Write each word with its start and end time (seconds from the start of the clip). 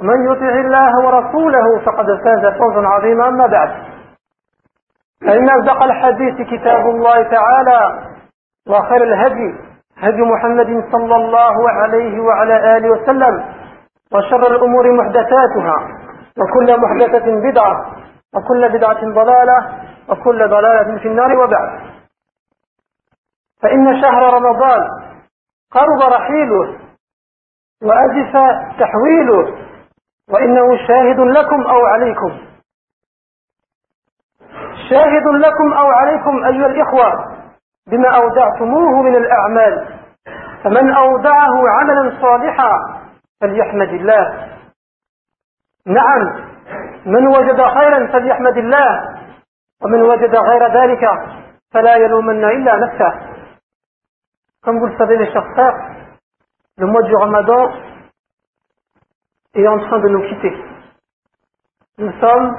ومن 0.00 0.32
يطع 0.32 0.48
الله 0.60 0.98
ورسوله 1.06 1.78
فقد 1.86 2.06
فاز 2.06 2.46
فوزا 2.58 2.88
عظيما 2.88 3.28
أما 3.28 3.46
بعد. 3.46 3.70
فإن 5.26 5.48
أصدق 5.50 5.82
الحديث 5.82 6.46
كتاب 6.50 6.80
الله 6.90 7.22
تعالى 7.22 8.02
وخير 8.68 9.02
الهدي 9.02 9.54
هدي 9.98 10.22
محمد 10.22 10.84
صلى 10.92 11.16
الله 11.16 11.70
عليه 11.70 12.20
وعلى 12.20 12.76
آله 12.76 12.90
وسلم 12.90 13.44
وشر 14.12 14.46
الأمور 14.54 14.92
محدثاتها 14.92 15.76
وكل 16.38 16.80
محدثة 16.80 17.50
بدعة 17.50 17.86
وكل 18.34 18.68
بدعة 18.68 19.00
ضلالة 19.14 19.58
وكل 20.08 20.48
ضلالة 20.48 20.98
في 20.98 21.08
النار 21.08 21.36
وبعد. 21.36 21.80
فإن 23.62 24.00
شهر 24.02 24.34
رمضان 24.34 24.80
قرب 25.72 26.12
رحيله 26.12 26.76
وأزف 27.82 28.32
تحويله 28.80 29.67
وإنه 30.30 30.86
شاهد 30.86 31.20
لكم 31.20 31.62
أو 31.62 31.86
عليكم. 31.86 32.38
شاهد 34.90 35.26
لكم 35.26 35.72
أو 35.72 35.86
عليكم 35.86 36.44
أيها 36.44 36.66
الإخوة 36.66 37.12
بما 37.86 38.08
أودعتموه 38.16 39.02
من 39.02 39.16
الأعمال. 39.16 39.98
فمن 40.64 40.94
أودعه 40.94 41.68
عملا 41.68 42.20
صالحا 42.20 42.72
فليحمد 43.40 43.88
الله. 43.88 44.48
نعم 45.86 46.48
من 47.06 47.26
وجد 47.26 47.62
خيرا 47.62 48.12
فليحمد 48.12 48.56
الله. 48.56 49.18
ومن 49.82 50.02
وجد 50.02 50.36
غير 50.36 50.82
ذلك 50.82 51.04
فلا 51.74 51.96
يلومن 51.96 52.44
إلا 52.44 52.76
نفسه. 52.76 53.12
Comme 54.62 54.80
vous 54.80 54.86
le 54.86 54.98
savez, 54.98 55.16
mes 55.16 55.30
chers 55.32 55.46
frères, 55.54 55.76
le 56.78 56.86
mois 56.86 57.02
du 57.02 57.14
Ramadan 57.14 57.70
est 59.62 59.68
en 59.68 59.78
train 59.78 59.98
de 60.00 60.08
nous 60.08 60.22
quitter. 60.28 60.64
Nous 61.98 62.12
sommes 62.20 62.56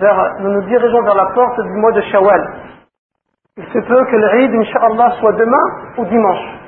vers, 0.00 0.40
nous 0.40 0.50
nous 0.50 0.62
dirigeons 0.68 1.02
vers 1.02 1.14
la 1.14 1.26
porte 1.26 1.60
du 1.60 1.72
mois 1.72 1.92
de 1.92 2.00
Shawwal. 2.02 2.62
Il 3.56 3.64
se 3.64 3.78
peut 3.78 4.04
que 4.06 4.16
le 4.16 4.40
Eid, 4.40 4.54
Inch'Allah, 4.54 5.16
soit 5.20 5.32
demain 5.32 5.94
ou 5.96 6.04
dimanche. 6.06 6.60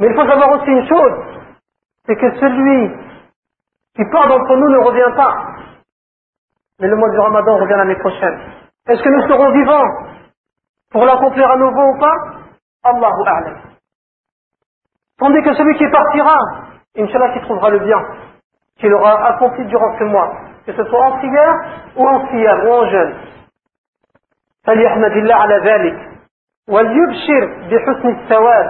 Mais 0.00 0.08
il 0.08 0.14
faut 0.14 0.28
savoir 0.28 0.50
aussi 0.50 0.70
une 0.70 0.88
chose, 0.88 1.12
c'est 2.06 2.16
que 2.16 2.34
celui 2.40 2.90
qui 3.94 4.04
part 4.10 4.26
d'entre 4.28 4.56
nous 4.56 4.68
ne 4.70 4.78
revient 4.78 5.14
pas. 5.16 5.46
Mais 6.80 6.88
le 6.88 6.96
mois 6.96 7.10
du 7.10 7.18
Ramadan 7.18 7.58
revient 7.58 7.76
l'année 7.76 7.98
prochaine. 8.00 8.40
Est-ce 8.88 9.02
que 9.02 9.08
nous 9.08 9.28
serons 9.28 9.52
vivants 9.52 9.88
pour 10.90 11.04
l'accomplir 11.04 11.48
à 11.48 11.56
nouveau 11.56 11.94
ou 11.94 11.98
pas? 12.00 12.16
Allahu 12.82 13.22
A'lam. 13.26 13.58
Tandis 15.18 15.42
que 15.42 15.54
celui 15.54 15.76
qui 15.78 15.88
partira, 15.90 16.38
Inch'Allah 16.97 17.33
qui 17.33 17.41
trouvera 17.41 17.69
le 17.69 17.79
bien, 17.79 17.99
qu'il 18.79 18.93
aura 18.93 19.27
accompli 19.29 19.65
durant 19.65 19.97
ce 19.97 20.03
mois, 20.05 20.31
que 20.65 20.73
ce 20.73 20.83
soit 20.83 21.05
en 21.05 21.17
prière 21.19 21.55
ou 21.95 22.07
en 22.07 22.27
siyam 22.27 22.67
ou 22.67 22.71
en 22.71 22.85
jeûne. 22.89 23.13
فليحمد 24.67 25.11
الله 25.11 25.35
على 25.35 25.57
ذلك 25.69 25.97
وليبشر 26.69 27.43
بحسن 27.71 28.07
الثواب 28.07 28.67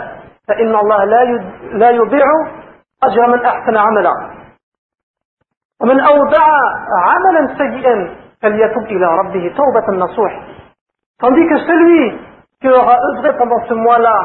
فإن 0.48 0.76
الله 0.76 1.04
لا 1.74 1.90
يضيع 1.90 2.26
أجر 3.04 3.28
من 3.28 3.46
أحسن 3.46 3.78
عملا 3.78 4.14
ومن 5.82 6.00
أودع 6.00 6.46
عملا 7.10 7.58
سيئا 7.58 8.16
فليتوب 8.42 8.84
إلى 8.84 9.06
ربه 9.06 9.54
توبة 9.58 9.98
نصوح 10.06 10.32
tandis 11.20 11.46
que 11.48 11.58
celui 11.58 12.18
qui 12.62 12.70
aura 12.70 12.96
œuvré 13.12 13.36
pendant 13.38 13.62
ce 13.68 13.74
mois-là 13.74 14.18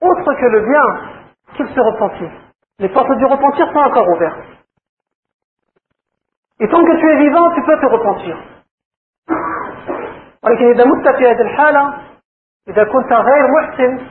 autre 0.00 0.34
que 0.34 0.46
le 0.46 0.60
bien 0.66 0.86
qu'il 1.56 1.68
se 1.68 1.80
repentit 1.80 2.30
les 2.78 2.88
portes 2.88 3.16
du 3.18 3.24
repentir 3.26 3.66
sont 3.72 3.78
encore 3.78 4.08
ouvertes 4.08 4.44
et 6.60 6.68
tant 6.68 6.84
que 6.84 6.96
tu 7.00 7.10
es 7.10 7.16
vivant 7.16 7.50
tu 7.54 7.62
peux 7.62 7.80
te 7.80 7.86
repentir 7.86 8.36
ولكن 10.42 10.70
إذا 10.70 10.84
مت 10.84 11.08
في 11.08 11.28
هذه 11.28 11.40
الحالة 11.40 11.94
إذا 12.68 12.84
كنت 12.84 13.12
غير 13.12 13.44
محسن 13.50 14.06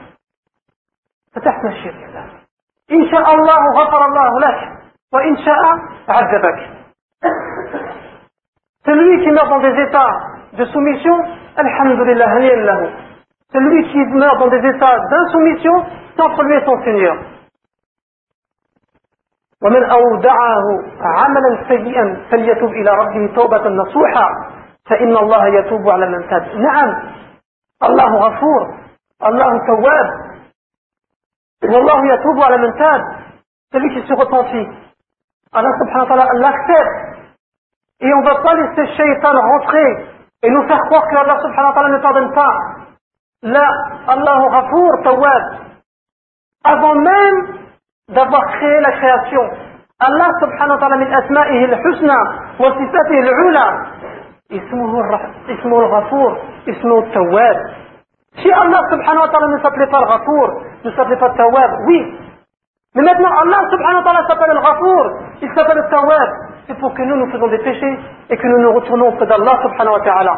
فتحت 1.34 1.64
مشيئة 1.64 2.06
الله 2.06 2.26
إن 2.92 3.10
شاء 3.10 3.34
الله 3.34 3.60
غفر 3.76 4.06
الله 4.06 4.38
لك 4.38 4.58
وإن 5.12 5.36
شاء 5.36 5.62
عذبك 6.08 6.80
Celui 8.86 9.22
qui 9.22 9.30
meurt 9.30 9.48
dans 9.50 9.60
des 9.60 9.82
états 9.82 10.10
de 10.54 10.64
soumission, 10.64 11.14
Alhamdulillah, 11.56 12.38
lahu. 12.64 12.88
Celui 13.52 13.92
qui 13.92 13.98
meurt 13.98 14.38
dans 14.38 14.48
des 14.48 14.68
états 14.68 14.98
d'insoumission, 15.10 15.84
c'est 16.16 16.22
entre 16.22 16.42
lui 16.44 16.54
et 16.56 16.64
son 16.64 16.82
Seigneur. 16.82 17.16
ومن 19.65 19.83
أودعه 19.83 20.63
عملا 21.01 21.67
سيئا 21.67 22.27
فليتوب 22.31 22.69
إلى 22.71 22.89
ربه 22.91 23.35
توبة 23.35 23.69
نصوحا 23.69 24.27
فإن 24.89 25.17
الله 25.17 25.47
يتوب 25.47 25.89
على 25.89 26.05
من 26.07 26.29
تاب 26.29 26.55
نعم 26.55 27.03
الله 27.83 28.15
غفور 28.17 28.77
الله 29.25 29.51
تواب 29.67 30.09
والله 31.63 32.13
يتوب 32.13 32.43
على 32.43 32.57
من 32.57 32.73
تاب 32.77 33.01
celui 33.73 33.89
qui 33.93 34.07
se 34.07 34.13
repentit 34.13 34.67
Allah 35.51 35.71
subhanahu 35.81 36.07
wa 36.09 36.15
ta'ala 36.15 36.27
l'accepte 36.39 37.35
et 38.01 38.13
on 38.13 38.21
ne 38.21 38.25
va 38.25 38.35
pas 38.43 38.53
laisser 38.55 38.85
Shaitan 38.95 39.33
rentrer 39.33 39.89
et 40.43 40.49
nous 40.49 40.67
faire 40.67 40.81
croire 40.85 41.07
que 41.09 41.15
Allah 41.17 41.37
subhanahu 41.41 41.69
wa 41.69 41.73
ta'ala 41.73 41.89
ne 41.89 42.01
pardonne 42.03 42.33
pas 42.33 42.55
là 43.41 43.67
Allah 44.07 44.37
Ghafour 44.51 44.91
Tawab 45.03 45.43
avant 46.63 46.95
même 46.95 47.64
d'avoir 48.09 48.45
créé 48.57 48.79
la 48.81 48.91
création 48.91 49.41
Allah 49.99 50.29
subhanahu 50.41 50.75
wa 50.75 50.77
ta'ala 50.77 50.97
min 50.97 51.11
asma'ihi 51.11 51.63
al-husna 51.73 52.17
wa 52.59 52.69
sifatihi 52.77 53.19
al-ula 53.19 53.67
اسمه 54.51 55.79
الغفور 55.79 56.31
اسمه 56.69 56.99
التواب 56.99 57.57
si 58.37 58.51
Allah 58.51 58.81
subhanahu 58.91 59.25
wa 59.25 59.29
ta'ala 59.31 59.47
ne 59.47 59.57
s'appelait 59.63 59.87
pas 59.89 60.01
le 60.01 60.07
Ghafour 60.07 60.47
ne 60.85 60.91
s'appelait 60.91 61.17
pas 61.17 61.29
le 61.29 61.37
Tawab 61.37 61.71
oui 61.87 61.99
mais 62.93 63.01
maintenant 63.01 63.31
Allah 63.41 63.61
subhanahu 63.71 64.03
wa 64.03 64.03
ta'ala 64.03 64.27
s'appelle 64.27 64.53
le 64.53 64.61
Ghafour 64.61 65.05
il 65.41 65.49
s'appelle 65.55 65.77
le 65.77 65.89
Tawab 65.89 66.29
c'est 66.67 66.77
pour 66.77 66.93
que 66.93 67.01
nous 67.01 67.15
nous 67.15 67.31
faisons 67.31 67.47
des 67.47 67.57
péchés 67.57 67.97
et 68.29 68.37
que 68.37 68.47
nous 68.47 68.59
nous 68.59 68.73
retournons 68.73 69.07
auprès 69.09 69.25
d'Allah 69.25 69.55
subhanahu 69.63 69.93
wa 69.97 70.03
ta'ala 70.05 70.35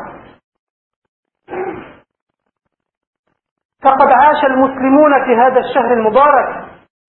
فقد 3.84 4.12
عاش 4.12 4.46
المسلمون 4.46 5.26
في 5.26 5.36
هذا 5.36 5.60
الشهر 5.60 5.94
المبارك 5.94 6.67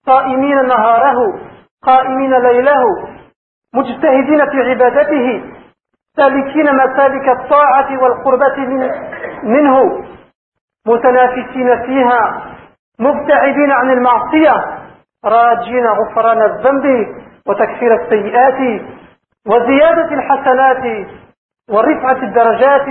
صائمين 0.09 0.67
نهاره 0.67 1.19
قائمين 1.83 2.35
ليله 2.35 2.83
مجتهدين 3.75 4.41
في 4.51 4.71
عبادته 4.71 5.43
سالكين 6.17 6.67
مسالك 6.77 7.29
الطاعة 7.29 8.03
والقربة 8.03 8.57
من 8.57 8.91
منه 9.43 9.77
متنافسين 10.87 11.87
فيها 11.87 12.43
مبتعدين 13.01 13.71
عن 13.73 13.91
المعصية 13.91 14.55
راجين 15.25 15.87
غفران 15.87 16.43
الذنب 16.43 16.85
وتكفير 17.49 17.95
السيئات 18.03 18.83
وزيادة 19.47 20.15
الحسنات 20.15 21.07
ورفعة 21.71 22.23
الدرجات 22.23 22.87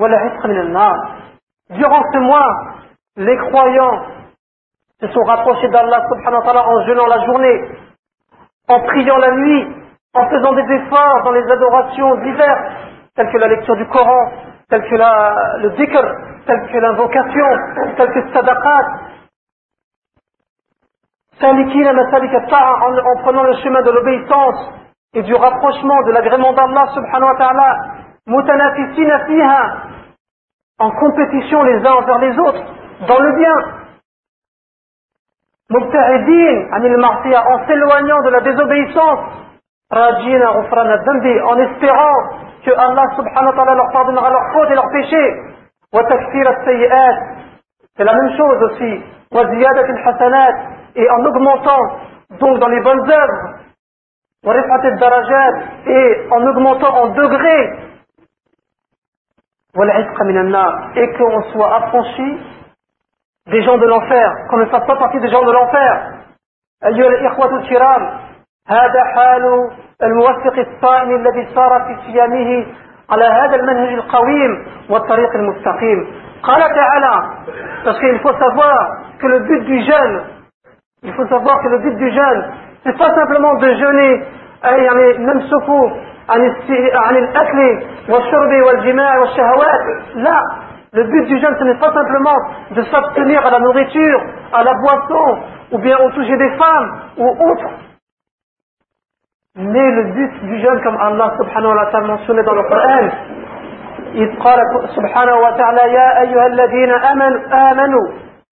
والعتق 0.00 0.46
من 0.46 0.60
النار. 0.60 0.96
Durant 1.70 2.02
ce 2.12 2.18
mois, 2.18 2.50
les 3.16 3.36
croyants 3.36 4.13
se 5.06 5.12
sont 5.12 5.24
rapprochés 5.24 5.68
d'Allah 5.68 6.06
subhanahu 6.08 6.40
wa 6.40 6.44
ta'ala 6.44 6.68
en 6.68 6.86
jeûnant 6.86 7.06
la 7.06 7.24
journée, 7.26 7.68
en 8.68 8.80
priant 8.80 9.18
la 9.18 9.32
nuit, 9.32 9.66
en 10.14 10.28
faisant 10.28 10.52
des 10.54 10.74
efforts 10.74 11.22
dans 11.24 11.32
les 11.32 11.50
adorations 11.50 12.14
diverses, 12.22 12.72
telles 13.14 13.30
que 13.30 13.38
la 13.38 13.48
lecture 13.48 13.76
du 13.76 13.86
Coran, 13.88 14.32
telles 14.70 14.84
que 14.88 14.94
le 14.94 15.70
dhikr, 15.76 16.02
telles 16.46 16.66
que 16.70 16.78
l'invocation, 16.78 17.46
telles 17.96 18.12
que 18.12 18.32
sadaqat, 18.32 18.88
en, 21.42 22.98
en 22.98 23.22
prenant 23.22 23.42
le 23.42 23.54
chemin 23.56 23.82
de 23.82 23.90
l'obéissance 23.90 24.72
et 25.14 25.22
du 25.22 25.34
rapprochement 25.34 26.02
de 26.04 26.12
l'agrément 26.12 26.52
d'Allah 26.52 26.86
subhanahu 26.94 27.28
wa 27.28 27.36
ta'ala, 27.36 27.76
en 30.78 30.90
compétition 30.90 31.62
les 31.64 31.86
uns 31.86 31.92
envers 31.92 32.18
les 32.18 32.38
autres, 32.38 32.62
dans 33.06 33.18
le 33.18 33.36
bien. 33.36 33.83
Mubta'idin 35.70 36.68
anil 36.72 36.96
martiya, 36.98 37.42
en 37.48 37.66
s'éloignant 37.66 38.22
de 38.22 38.30
la 38.30 38.40
désobéissance, 38.40 39.20
en 39.90 41.58
espérant 41.58 42.16
que 42.64 42.70
Allah 42.70 43.04
subhanahu 43.16 43.46
wa 43.46 43.54
ta'ala 43.56 43.74
leur 43.74 43.92
pardonnera 43.92 44.30
leurs 44.30 44.52
fautes 44.52 44.70
et 44.70 44.74
leurs 44.74 44.90
péchés. 44.90 45.42
C'est 47.96 48.04
la 48.04 48.12
même 48.14 48.36
chose 48.36 48.62
aussi. 48.62 49.02
Et 50.96 51.10
en 51.10 51.24
augmentant 51.24 51.98
donc 52.40 52.58
dans 52.58 52.68
les 52.68 52.80
bonnes 52.80 53.10
œuvres. 53.10 53.54
Et 55.86 56.26
en 56.30 56.46
augmentant 56.46 56.94
en 56.94 57.08
degrés 57.08 57.78
et 60.96 61.12
qu'on 61.16 61.42
soit 61.52 61.74
affranchi 61.76 62.38
des 63.51 63.63
gens 63.63 63.77
de 63.77 63.85
l'enfer, 63.85 64.35
qu'on 64.49 64.57
ne 64.57 64.65
fasse 64.65 64.85
pas 64.85 64.95
partie 64.95 65.19
des 65.19 65.29
gens 65.29 65.43
de 65.43 65.51
l'enfer. 65.51 66.19
أيها 66.85 67.07
الإخوة 67.07 67.55
الكرام 67.59 68.19
هذا 68.67 69.03
حال 69.15 69.69
الموفق 70.03 70.59
الصائم 70.59 71.15
الذي 71.15 71.47
سار 71.55 71.85
في 71.87 72.11
صيامه 72.11 72.65
على 73.11 73.25
هذا 73.25 73.55
المنهج 73.55 73.93
القويم 73.93 74.65
والطريق 74.89 75.35
المستقيم 75.35 76.07
قال 76.43 76.61
تعالى 76.61 77.29
parce 77.83 77.99
qu'il 77.99 78.19
faut 78.19 78.33
savoir 78.39 78.97
que 79.19 79.27
le 79.27 79.39
but 79.39 79.65
du 79.65 79.79
jeûne 79.83 80.21
il 81.03 81.13
faut 81.13 81.27
savoir 81.27 81.61
que 81.63 81.67
le 81.67 81.79
but 81.79 81.95
du 81.97 82.09
jeûne 82.11 82.43
c'est 82.85 82.97
pas 82.97 83.13
simplement 83.15 83.55
de 83.55 83.73
jeûner 83.73 84.23
يعني 84.63 85.17
نمسكوا 85.17 85.89
عن 86.95 87.15
الأكل 87.15 87.83
والشرب 88.09 88.51
والجماع 88.67 89.17
والشهوات 89.17 89.81
لا 90.15 90.62
le 90.93 91.03
but 91.03 91.25
du 91.27 91.39
jeûne 91.39 91.55
ce 91.59 91.63
n'est 91.63 91.79
pas 91.79 91.93
simplement 91.93 92.37
de 92.71 92.81
s'abstenir 92.83 93.45
à 93.45 93.51
la 93.51 93.59
nourriture 93.59 94.21
à 94.53 94.63
la 94.63 94.73
boisson 94.73 95.37
ou 95.71 95.77
bien 95.79 95.97
au 95.97 96.11
sujet 96.11 96.37
des 96.37 96.49
femmes 96.57 97.01
ou 97.17 97.27
autres 97.27 97.69
mais 99.55 99.91
le 99.91 100.03
but 100.13 100.45
du 100.45 100.59
jeûne 100.59 100.81
comme 100.81 100.97
Allah 100.97 101.33
subhanahu 101.37 101.75
wa 101.75 101.85
ta'ala 101.91 102.07
mentionné 102.07 102.43
dans 102.43 102.53
le 102.53 102.63
Coran 102.63 103.09
إذ 104.09 104.39
قال 104.39 104.59
سبحانه 104.95 105.35
وتعالى 105.35 105.93
يا 105.93 106.21
أيها 106.21 106.47
الذين 106.47 106.91
آمنوا, 106.91 107.71
آمنوا 107.71 108.07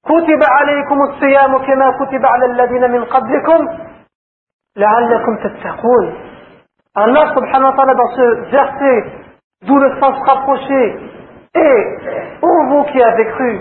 كتب 0.05 0.41
عليكم 0.43 1.01
الصيام 1.01 1.57
كما 1.57 1.91
كتب 1.99 2.25
على 2.25 2.45
الذين 2.45 2.91
من 2.91 3.03
قبلكم 3.03 3.67
لعلكم 4.77 5.37
تتقون 5.43 6.27
Allah 6.97 7.29
subhanahu 7.29 7.69
wa 7.69 7.75
ta'ala 7.77 7.93
dans 7.93 8.09
ce 8.09 8.49
verset, 8.49 9.05
d'où 9.67 9.77
le 9.77 9.99
sens 10.01 10.17
rapproché, 10.25 10.97
et 11.55 11.97
ô 12.41 12.63
vous 12.69 12.83
qui 12.91 13.01
avez 13.01 13.25
cru, 13.25 13.59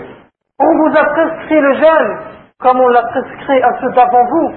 on 0.59 0.77
vous 0.77 0.97
a 0.97 1.03
prescrit 1.05 1.59
le 1.61 1.73
jeûne, 1.73 2.17
comme 2.59 2.79
on 2.79 2.87
l'a 2.89 3.03
prescrit 3.03 3.61
à 3.61 3.79
ceux 3.81 3.91
d'avant 3.91 4.25
vous, 4.25 4.55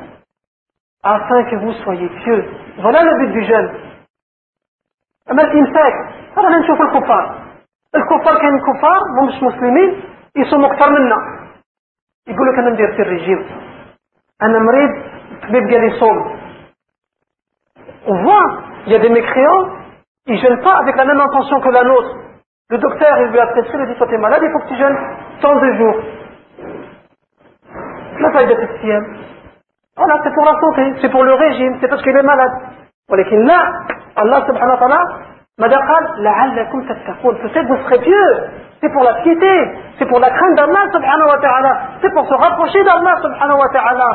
afin 1.03 1.45
que 1.45 1.57
vous 1.57 1.73
soyez 1.85 2.09
pieux. 2.25 2.45
Voilà 2.79 3.03
le 3.03 3.19
but 3.19 3.33
du 3.33 3.45
jeûne. 3.45 3.71
أما 5.31 5.43
الإمساك 5.43 5.95
رانا 6.37 6.59
نشوف 6.59 6.81
الكفار 6.81 7.35
الكفار 7.95 8.39
كاين 8.41 8.61
كفار 8.61 9.01
مش 9.23 9.43
مسلمين 9.43 10.03
يصوموا 10.37 10.73
أكثر 10.73 10.91
منا 10.91 11.17
يقول 12.29 12.49
لك 12.53 12.59
أنا 12.59 12.71
ندير 12.71 12.93
في 12.97 13.03
الرجيم 13.03 13.47
أنا 14.43 14.59
مريض 14.59 14.91
الطبيب 15.33 15.71
قال 15.71 15.81
لي 15.81 16.01
صوم 16.01 16.41
on 18.07 18.23
voit, 18.25 18.63
il 18.87 18.93
y 18.93 18.95
a 18.97 18.99
des 18.99 19.11
mécréants, 19.11 19.69
ils 20.27 20.35
ne 20.35 20.39
jeûnent 20.39 20.63
pas 20.63 20.79
avec 20.79 20.97
la 20.97 21.05
même 21.05 21.21
intention 21.21 21.61
que 21.61 21.69
la 21.69 21.85
nôtre. 21.85 22.17
Le 22.71 22.79
docteur, 22.79 23.19
il 23.19 23.29
lui 23.33 23.41
a 23.41 23.47
prescrit, 23.49 23.79
il 23.79 23.81
lui 23.81 23.93
dit, 23.93 23.99
toi 23.99 24.07
t'es 24.09 24.19
malade, 24.19 24.43
il 24.43 24.51
faut 24.53 24.61
que 24.61 24.69
tu 24.69 24.77
jeûnes 24.77 24.99
102 25.43 25.75
jours. 25.77 25.97
La 28.21 28.31
faille 28.33 28.47
de 28.47 28.57
Voilà, 29.97 30.21
c'est 30.23 30.35
pour 30.35 30.45
la 30.45 30.61
santé, 30.61 30.95
c'est 31.01 31.11
pour 31.11 31.25
le 31.25 31.35
régime, 31.35 31.79
c'est 31.81 31.89
parce 31.89 32.03
qu'il 32.03 32.17
est 32.17 32.23
malade. 32.23 32.53
ولكن 33.11 33.45
là, 33.45 33.61
Allah 34.17 34.47
subhanahu 34.47 34.71
wa 34.71 34.79
ta'ala 34.79 35.01
ماذا 35.59 35.77
قال 35.77 36.23
لعلكم 36.23 36.89
تتقون 36.89 37.35
peut-être 37.43 37.67
vous 37.67 37.77
serez 37.85 37.99
pieux 37.99 38.31
c'est 38.81 38.93
pour 38.93 39.03
la 39.03 39.15
piété 39.23 39.55
c'est 39.99 40.07
pour 40.07 40.21
la 40.21 40.31
crainte 40.31 40.55
d'Allah 40.57 40.85
subhanahu 40.93 41.29
wa 41.29 41.39
ta'ala 41.39 41.81
c'est 42.01 42.13
pour 42.15 42.27
se 42.27 42.35
rapprocher 42.35 42.83
d'Allah 42.85 43.17
subhanahu 43.23 43.59
wa 43.59 43.69
ta'ala 43.69 44.11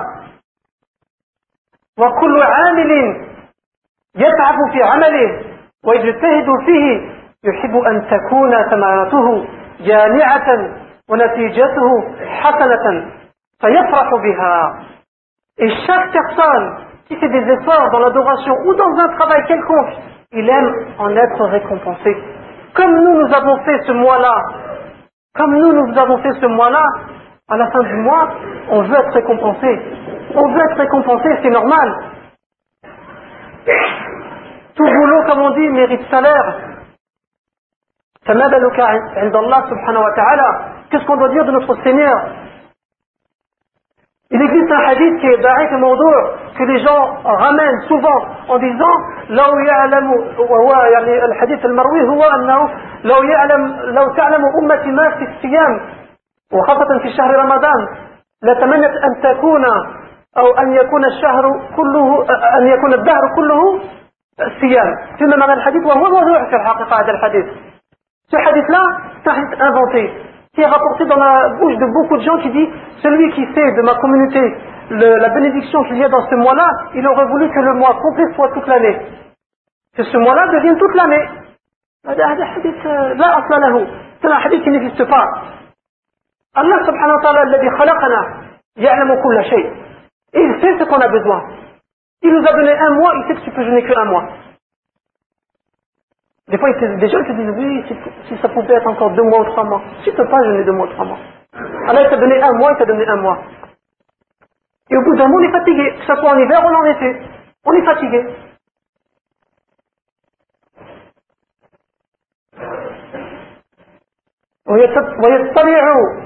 وكل 2.00 2.42
عامل 2.44 2.92
يتعب 4.16 4.56
في 4.74 4.84
عمله 4.84 5.42
ويجتهد 5.86 6.46
فيه 6.66 7.09
يحب 7.44 7.76
أن 7.78 8.08
تكون 8.10 8.52
ثمرته 8.72 9.46
جامعة 9.80 10.48
ونتيجته 11.10 11.90
حسنة 12.42 13.06
فيفرح 13.62 14.10
بها 14.24 14.76
Et 15.58 15.70
chaque 15.88 16.12
personne 16.12 16.76
qui 17.08 17.16
fait 17.16 17.30
des 17.30 17.52
efforts 17.54 17.90
dans 17.92 18.00
l'adoration 18.00 18.54
ou 18.66 18.74
dans 18.76 18.94
un 19.00 19.08
travail 19.16 19.42
quelconque, 19.48 19.94
il 20.34 20.50
aime 20.50 20.74
en 21.00 21.16
être 21.16 21.46
récompensé. 21.46 22.18
Comme 22.76 22.94
nous, 22.94 23.22
nous 23.22 23.34
avons 23.34 23.58
fait 23.64 23.82
ce 23.84 23.94
mois-là, 23.94 24.36
comme 25.36 25.56
nous, 25.58 25.72
nous 25.72 25.98
avons 25.98 26.18
fait 26.18 26.34
ce 26.42 26.46
mois-là, 26.46 26.84
à 27.50 27.58
la 27.58 27.72
fin 27.72 27.84
du 27.84 27.96
mois, 27.96 28.30
on 28.70 28.82
veut 28.82 28.96
être 28.96 29.14
récompensé. 29.14 29.80
On 30.34 30.50
veut 30.52 30.62
être 30.62 30.78
récompensé, 30.78 31.30
c'est 31.42 31.50
normal. 31.50 31.96
Tout 34.76 34.84
boulot, 34.86 35.24
comme 35.28 35.40
on 35.42 35.52
dit, 35.52 35.70
mérite 35.70 36.02
salaire. 36.10 36.56
Qu'est-ce 40.91 41.07
qu'on 41.07 41.17
doit 41.17 41.29
dire 41.29 41.45
de 41.45 41.53
notre 41.53 41.75
Seigneur 41.83 42.17
Il 44.31 44.41
existe 44.41 44.71
un 44.71 44.85
hadith 44.91 45.21
qui 45.21 45.27
est 45.27 45.39
da'if 45.39 45.71
et 45.73 46.59
que 46.59 46.63
les 46.65 46.81
gens 46.85 47.17
ramènent 47.25 47.81
souvent 47.89 48.21
en 48.49 48.59
disant 48.59 48.97
لو 49.31 49.59
يعلم 49.59 50.11
وهو 50.39 50.73
يعني 50.73 51.25
الحديث 51.25 51.65
المروي 51.65 52.09
هو 52.09 52.23
أنه 52.23 52.71
لو 53.05 53.23
يعلم 53.23 53.77
لو 53.85 54.15
تعلم 54.15 54.45
أمتي 54.63 54.91
ما 54.91 55.11
في 55.11 55.25
الصيام 55.25 55.81
وخاصة 56.53 56.99
في 56.99 57.13
شهر 57.17 57.31
رمضان 57.37 57.89
لتمنت 58.43 58.93
أن 59.05 59.23
تكون 59.23 59.65
أو 60.39 60.47
أن 60.59 60.73
يكون 60.73 61.05
الشهر 61.05 61.61
كله 61.77 62.27
أن 62.59 62.67
يكون 62.67 62.93
الدهر 62.95 63.35
كله 63.37 63.81
الصيام 64.41 64.97
فيما 65.19 65.37
معنى 65.37 65.53
الحديث 65.53 65.87
وهو 65.87 66.05
موضوع 66.05 66.45
في 66.51 66.57
الحقيقة 66.57 67.01
هذا 67.01 67.11
الحديث 67.11 67.47
Ce 68.31 68.37
hadith-là, 68.37 68.83
c'est 69.23 69.31
un 69.31 69.35
hadith 69.35 69.61
inventé, 69.61 70.13
qui 70.55 70.61
est 70.63 70.67
rapporté 70.67 71.05
dans 71.07 71.17
la 71.17 71.49
bouche 71.59 71.77
de 71.77 71.87
beaucoup 71.87 72.17
de 72.17 72.23
gens 72.23 72.39
qui 72.39 72.51
disent 72.51 72.69
Celui 73.03 73.33
qui 73.33 73.47
sait 73.55 73.73
de 73.73 73.83
ma 73.83 73.95
communauté 73.97 74.57
la 74.91 75.29
bénédiction 75.29 75.85
qu'il 75.85 75.99
y 75.99 76.05
a 76.05 76.09
dans 76.09 76.29
ce 76.29 76.35
mois-là, 76.35 76.69
il 76.95 77.07
aurait 77.07 77.27
voulu 77.27 77.49
que 77.49 77.61
le 77.61 77.75
mois 77.75 77.95
complet 78.01 78.25
soit 78.35 78.51
toute 78.53 78.67
l'année. 78.67 78.99
Que 79.97 80.03
ce 80.03 80.17
mois-là 80.17 80.49
devienne 80.49 80.77
toute 80.77 80.95
l'année. 80.95 81.29
Euh, 82.09 82.15
c'est 84.21 84.29
un 84.29 84.37
hadith 84.37 84.63
qui 84.63 84.71
n'existe 84.71 85.05
pas. 85.05 85.25
Allah 86.55 86.85
subhanahu 86.85 87.17
wa 87.17 87.23
ta'ala, 87.23 87.45
il 90.33 90.61
sait 90.61 90.79
ce 90.79 90.85
qu'on 90.85 91.01
a 91.01 91.09
besoin. 91.09 91.43
Il 92.23 92.33
nous 92.33 92.47
a 92.47 92.53
donné 92.53 92.73
un 92.73 92.91
mois, 92.95 93.13
il 93.17 93.29
sait 93.29 93.41
que 93.41 93.45
tu 93.45 93.51
peux 93.51 93.65
donner 93.65 93.83
qu'un 93.85 94.05
mois. 94.05 94.25
Des 96.51 96.59
fois, 96.59 96.73
des 96.73 97.09
gens 97.09 97.23
te 97.23 97.33
disent, 97.33 97.55
oui, 97.57 97.85
si, 98.27 98.37
ça 98.39 98.49
pouvait 98.49 98.75
être 98.75 98.87
encore 98.89 99.11
deux 99.13 99.23
mois 99.23 99.41
ou 99.41 99.45
trois 99.45 99.65
mois. 99.65 99.83
Tu 100.03 100.11
peux 100.13 100.27
pas 100.29 100.43
jeûner 100.45 100.65
deux 100.65 100.73
mois 100.73 100.87
ou 100.87 100.91
trois 100.91 101.05
mois. 101.05 101.19
Alors, 101.87 102.03
il 102.03 102.11
t'a 102.11 102.17
donné 102.17 102.43
un 102.43 102.53
mois, 102.55 102.73
il 102.73 102.79
t'a 102.79 102.87
donné 102.87 103.07
un 103.07 103.17
mois. 103.17 103.39
Et 104.91 104.97
au 104.97 105.03
bout 105.03 105.15
d'un 105.17 105.29
mois, 105.29 105.41
on 105.41 105.45
est 105.45 105.53
fatigué. 105.53 105.95
Que 105.95 106.01
ce 106.13 106.15
soit 106.17 106.31
en 106.31 106.39
hiver 106.39 106.61
ou 106.65 106.75
en 106.75 106.85
été. 106.87 107.17
On 107.65 107.73
est 107.73 107.85
fatigué. 107.85 108.27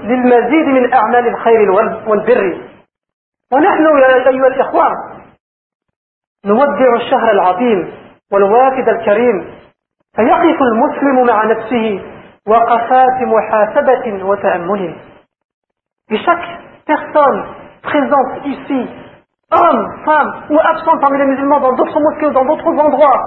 للمزيد 0.03 0.65
من 0.67 0.93
أعمال 0.93 1.27
الخير 1.27 1.71
والبر 2.07 2.61
ونحن 3.51 3.83
يا 4.01 4.29
أيها 4.29 4.47
الإخوة 4.47 4.87
نودع 6.45 6.95
الشهر 6.95 7.31
العظيم 7.31 7.91
والوافد 8.31 8.89
الكريم 8.89 9.55
فيقف 10.15 10.61
المسلم 10.61 11.25
مع 11.27 11.45
نفسه 11.45 12.01
وقفات 12.47 13.21
محاسبة 13.21 14.23
وتأمل. 14.23 14.95
Et 16.11 16.17
chaque 16.17 16.47
personne 16.85 17.43
présente 17.81 18.45
ici, 18.45 18.87
hommes, 19.51 19.85
femmes, 20.05 20.33
ou 20.51 20.59
absents 20.59 20.99
parmi 20.99 21.17
les 21.17 21.25
musulmans 21.25 21.59
dans 21.59 21.73
d'autres 21.73 21.99
mosquées 21.99 22.27
ou 22.27 22.31
dans 22.31 22.45
d'autres 22.45 22.67
endroits, 22.67 23.21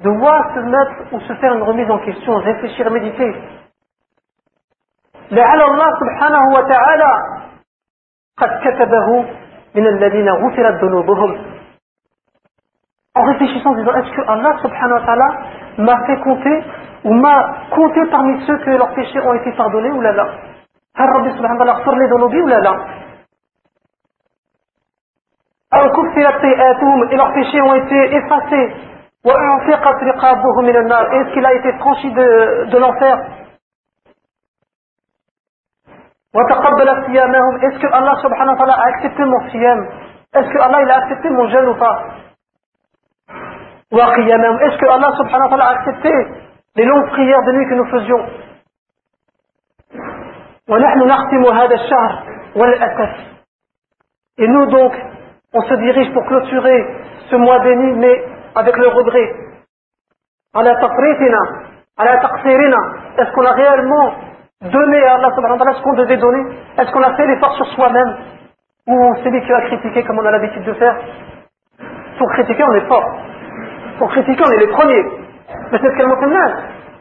devoir 0.00 0.54
se 0.54 0.60
mettre 0.60 1.12
ou 1.12 1.20
se 1.20 1.32
faire 1.34 1.54
une 1.54 1.62
remise 1.62 1.90
en 1.90 1.98
question, 1.98 2.36
réfléchir, 2.36 2.90
méditer. 2.90 3.34
لعل 5.30 5.60
الله 5.62 5.88
سبحانه 6.00 6.42
وتعالى 6.56 7.12
قد 8.38 8.50
كتبه 8.64 9.24
من 9.74 9.86
الذين 9.86 10.28
غفرت 10.28 10.84
ذنوبهم 10.84 11.57
en 13.18 13.22
réfléchissant 13.24 13.70
en 13.70 13.74
disant 13.74 13.94
est-ce 13.94 14.10
que 14.16 14.22
Allah 14.28 14.56
subhanahu 14.62 15.00
wa 15.00 15.06
ta'ala 15.06 15.28
m'a 15.78 16.06
fait 16.06 16.18
compter 16.20 16.64
ou 17.04 17.14
m'a 17.14 17.54
compté 17.74 18.04
parmi 18.10 18.40
ceux 18.46 18.58
que 18.58 18.70
leurs 18.70 18.92
péchés 18.94 19.20
ont 19.20 19.34
été 19.34 19.52
pardonnés 19.52 19.90
ou 19.90 20.00
là 20.00 20.12
là? 20.12 20.26
Rabbi 20.96 21.30
subhanahu 21.30 21.58
wa 21.58 21.64
ta'ala 21.64 21.78
retourné 21.78 22.08
dans 22.08 22.26
ou 22.26 22.46
là 22.46 22.60
là? 22.60 22.74
Et 27.10 27.16
leurs 27.16 27.32
péchés 27.34 27.60
ont 27.60 27.74
été 27.74 28.16
effacés. 28.16 28.72
Est-ce 29.24 31.32
qu'il 31.32 31.46
a 31.46 31.54
été 31.54 31.72
franchi 31.78 32.10
de, 32.12 32.70
de 32.70 32.78
l'enfer? 32.78 33.16
Est-ce 36.34 37.78
que 37.78 37.92
Allah 37.92 38.14
subhanahu 38.22 38.52
wa 38.52 38.56
ta'ala 38.56 38.74
a 38.74 38.86
accepté 38.88 39.24
mon 39.24 39.48
siyam? 39.50 39.86
Est-ce 40.34 40.48
que 40.50 40.58
Allah 40.58 40.94
a 40.94 40.98
accepté 41.04 41.30
mon 41.30 41.48
jeûne 41.48 41.68
ou 41.68 41.74
pas? 41.74 42.02
Est-ce 43.90 44.78
que 44.78 44.86
Allah 44.86 45.12
subhanahu 45.16 45.44
wa 45.44 45.48
ta'ala 45.48 45.64
a 45.64 45.72
accepté 45.78 46.12
les 46.76 46.84
longues 46.84 47.08
prières 47.08 47.42
de 47.42 47.52
nuit 47.52 47.68
que 47.68 47.74
nous 47.74 47.86
faisions 47.86 48.22
Et 54.38 54.48
nous 54.48 54.66
donc, 54.66 54.92
on 55.54 55.62
se 55.62 55.74
dirige 55.74 56.12
pour 56.12 56.26
clôturer 56.26 56.86
ce 57.30 57.36
mois 57.36 57.60
béni, 57.60 57.92
mais 57.94 58.24
avec 58.54 58.76
le 58.76 58.88
regret. 58.88 59.34
Est-ce 63.16 63.32
qu'on 63.32 63.46
a 63.46 63.52
réellement 63.52 64.12
donné 64.60 65.02
à 65.04 65.14
Allah 65.14 65.30
subhanahu 65.34 65.58
wa 65.58 65.64
ta'ala 65.64 65.78
ce 65.78 65.82
qu'on 65.82 65.94
devait 65.94 66.18
donner? 66.18 66.44
Est-ce 66.76 66.92
qu'on 66.92 67.02
a 67.02 67.14
fait 67.16 67.26
l'effort 67.26 67.54
sur 67.54 67.66
soi-même? 67.68 68.16
Ou 68.86 69.14
c'est 69.22 69.30
lui 69.30 69.40
qui 69.42 69.50
va 69.50 69.62
critiquer 69.62 70.04
comme 70.04 70.18
on 70.18 70.26
a 70.26 70.30
l'habitude 70.30 70.64
de 70.64 70.74
faire? 70.74 70.96
Pour 72.18 72.28
critiquer, 72.32 72.64
on 72.64 72.74
est 72.74 72.86
fort. 72.86 73.04
pour 73.99 74.09
critiquer 74.11 74.43
on 74.43 74.51
est 74.51 74.65
les 74.65 74.71
premiers 74.77 75.23
بس 75.73 75.79
نتكلموا 75.81 76.15
في 76.15 76.25
الناس 76.25 76.51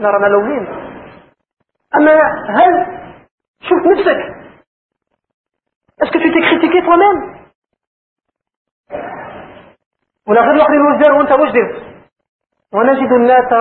نرانا 0.01 0.27
لوين 0.27 0.67
أما 1.95 2.15
هل 2.49 2.87
شوف 3.61 3.87
نفسك 3.87 4.19
est-ce 6.03 6.11
que 6.11 6.19
tu 6.19 6.31
t'es 6.33 6.41
critiqué 6.41 6.83
toi-même 6.83 7.21
ولا 10.29 10.41
غير 10.41 10.51
الواحد 10.51 10.71
الوزار 10.73 11.12
وانت 11.12 11.33
واش 11.33 11.51
درت 11.51 11.83
ونجد 12.73 13.12
الناس 13.12 13.53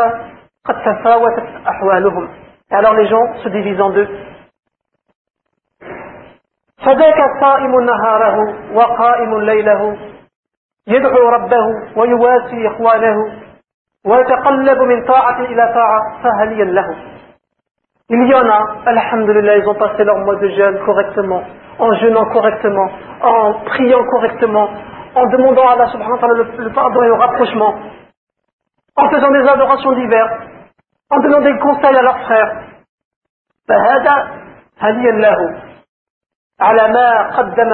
قد 0.65 0.75
تفاوتت 0.85 1.67
أحوالهم 1.67 2.29
alors 2.71 2.93
les 2.93 3.07
gens 3.07 3.25
se 3.43 3.49
divisent 3.49 3.81
en 3.81 3.89
deux 3.89 4.07
فذاك 6.85 7.17
صائم 7.41 7.79
نهاره 7.85 8.37
وقائم 8.73 9.41
ليله 9.41 9.97
يدعو 10.88 11.28
ربه 11.28 11.66
ويواسي 11.96 12.68
إخوانه 12.68 13.16
ويتقلب 14.06 14.78
من 14.78 15.06
طاعة 15.06 15.40
إلى 15.40 15.72
طاعة 15.74 16.22
فهليا 16.22 16.64
له 16.64 17.16
Il 18.08 18.22
y 18.22 18.34
en 18.34 18.48
a, 18.48 18.60
alhamdulillah, 18.86 19.56
ils 19.56 19.68
ont 19.68 19.74
passé 19.74 20.04
leur 20.04 20.18
mois 20.18 20.36
de 20.36 20.48
jeûne 20.50 20.78
correctement, 20.86 21.42
en 21.80 21.92
jeûnant 21.94 22.24
correctement, 22.26 22.88
en 23.20 23.54
priant 23.64 24.04
correctement, 24.04 24.68
en 25.16 25.26
demandant 25.26 25.66
à 25.66 25.72
Allah 25.72 25.88
subhanahu 25.88 26.12
wa 26.12 26.18
ta'ala 26.18 26.34
le 26.56 26.70
pardon 26.72 27.02
et 27.02 27.08
le 27.08 27.14
rapprochement, 27.14 27.74
en 28.94 29.10
faisant 29.10 29.30
des 29.32 29.48
adorations 29.48 29.90
diverses, 29.90 30.38
en 31.10 31.18
donnant 31.18 31.40
des 31.40 31.58
conseils 31.58 31.96
à 31.96 32.02
leurs 32.02 32.20
frères. 32.26 32.52
فهذا 33.68 34.14
هديا 34.78 35.12
له 35.12 35.62
على 36.60 36.92
ما 36.92 37.36
قدم 37.36 37.70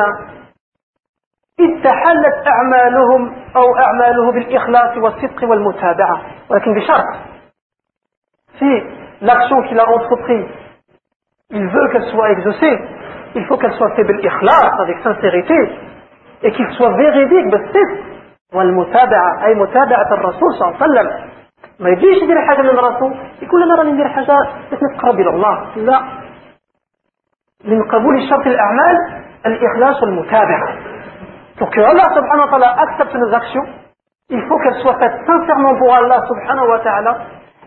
إذ 1.64 1.82
تحلت 1.82 2.46
أعمالهم 2.46 3.32
أو 3.56 3.76
أعماله 3.76 4.32
بالإخلاص 4.32 4.96
والصدق 4.96 5.44
والمتابعة. 5.50 6.20
ولكن 6.50 6.74
بشرط. 6.74 7.04
Si 8.58 8.72
l'action 9.22 9.62
qu'il 9.62 9.78
a 9.80 9.88
entreprise 9.88 10.46
il 11.50 11.66
veut 11.68 11.88
qu'elle 11.92 12.08
soit 12.12 12.30
exaucée 12.30 12.78
il 13.34 13.44
faut 13.46 13.56
qu'elle 13.56 13.72
soit 13.72 13.90
faite 13.96 14.06
بالإخلاص 14.06 14.72
avec 14.84 14.96
sincérité 15.02 15.58
et 16.42 16.50
qu'il 16.52 16.68
soit 16.76 16.92
véridique 16.96 17.46
بالصدق 17.52 17.90
والمتابعة 18.54 19.44
أي 19.46 19.54
متابعة 19.54 20.08
الرسول 20.12 20.48
صلى 20.58 20.68
الله 20.68 20.76
عليه 20.82 20.84
وسلم. 20.84 21.08
ما 21.80 21.88
يجيش 21.90 22.22
يدير 22.22 22.46
حاجة 22.48 22.62
من 22.62 22.68
الرسول 22.78 23.14
يقول 23.42 23.62
أنا 23.62 23.74
راني 23.74 23.92
ندير 23.92 24.08
حاجة 24.08 24.36
باش 24.70 24.80
نتقرب 24.82 25.20
إلى 25.20 25.30
الله. 25.30 25.76
لا. 25.76 26.00
من 27.64 27.82
قبول 27.88 28.28
شرط 28.30 28.46
الأعمال 28.46 28.96
الإخلاص 29.46 30.02
والمتابعة. 30.02 30.68
Pour 31.57 31.69
que 31.71 31.79
Allah 31.81 32.07
subhanahu 32.13 32.45
wa 32.45 32.59
ta'ala 32.59 32.75
accepte 32.83 33.15
nos 33.15 33.33
actions, 33.33 33.65
il 34.29 34.41
faut 34.47 34.57
qu'elles 34.59 34.81
soient 34.81 34.97
faites 34.99 35.25
sincèrement 35.25 35.75
pour 35.77 35.93
Allah 35.93 36.19
subhanahu 36.27 36.67
wa 36.69 36.79
ta'ala 36.79 37.17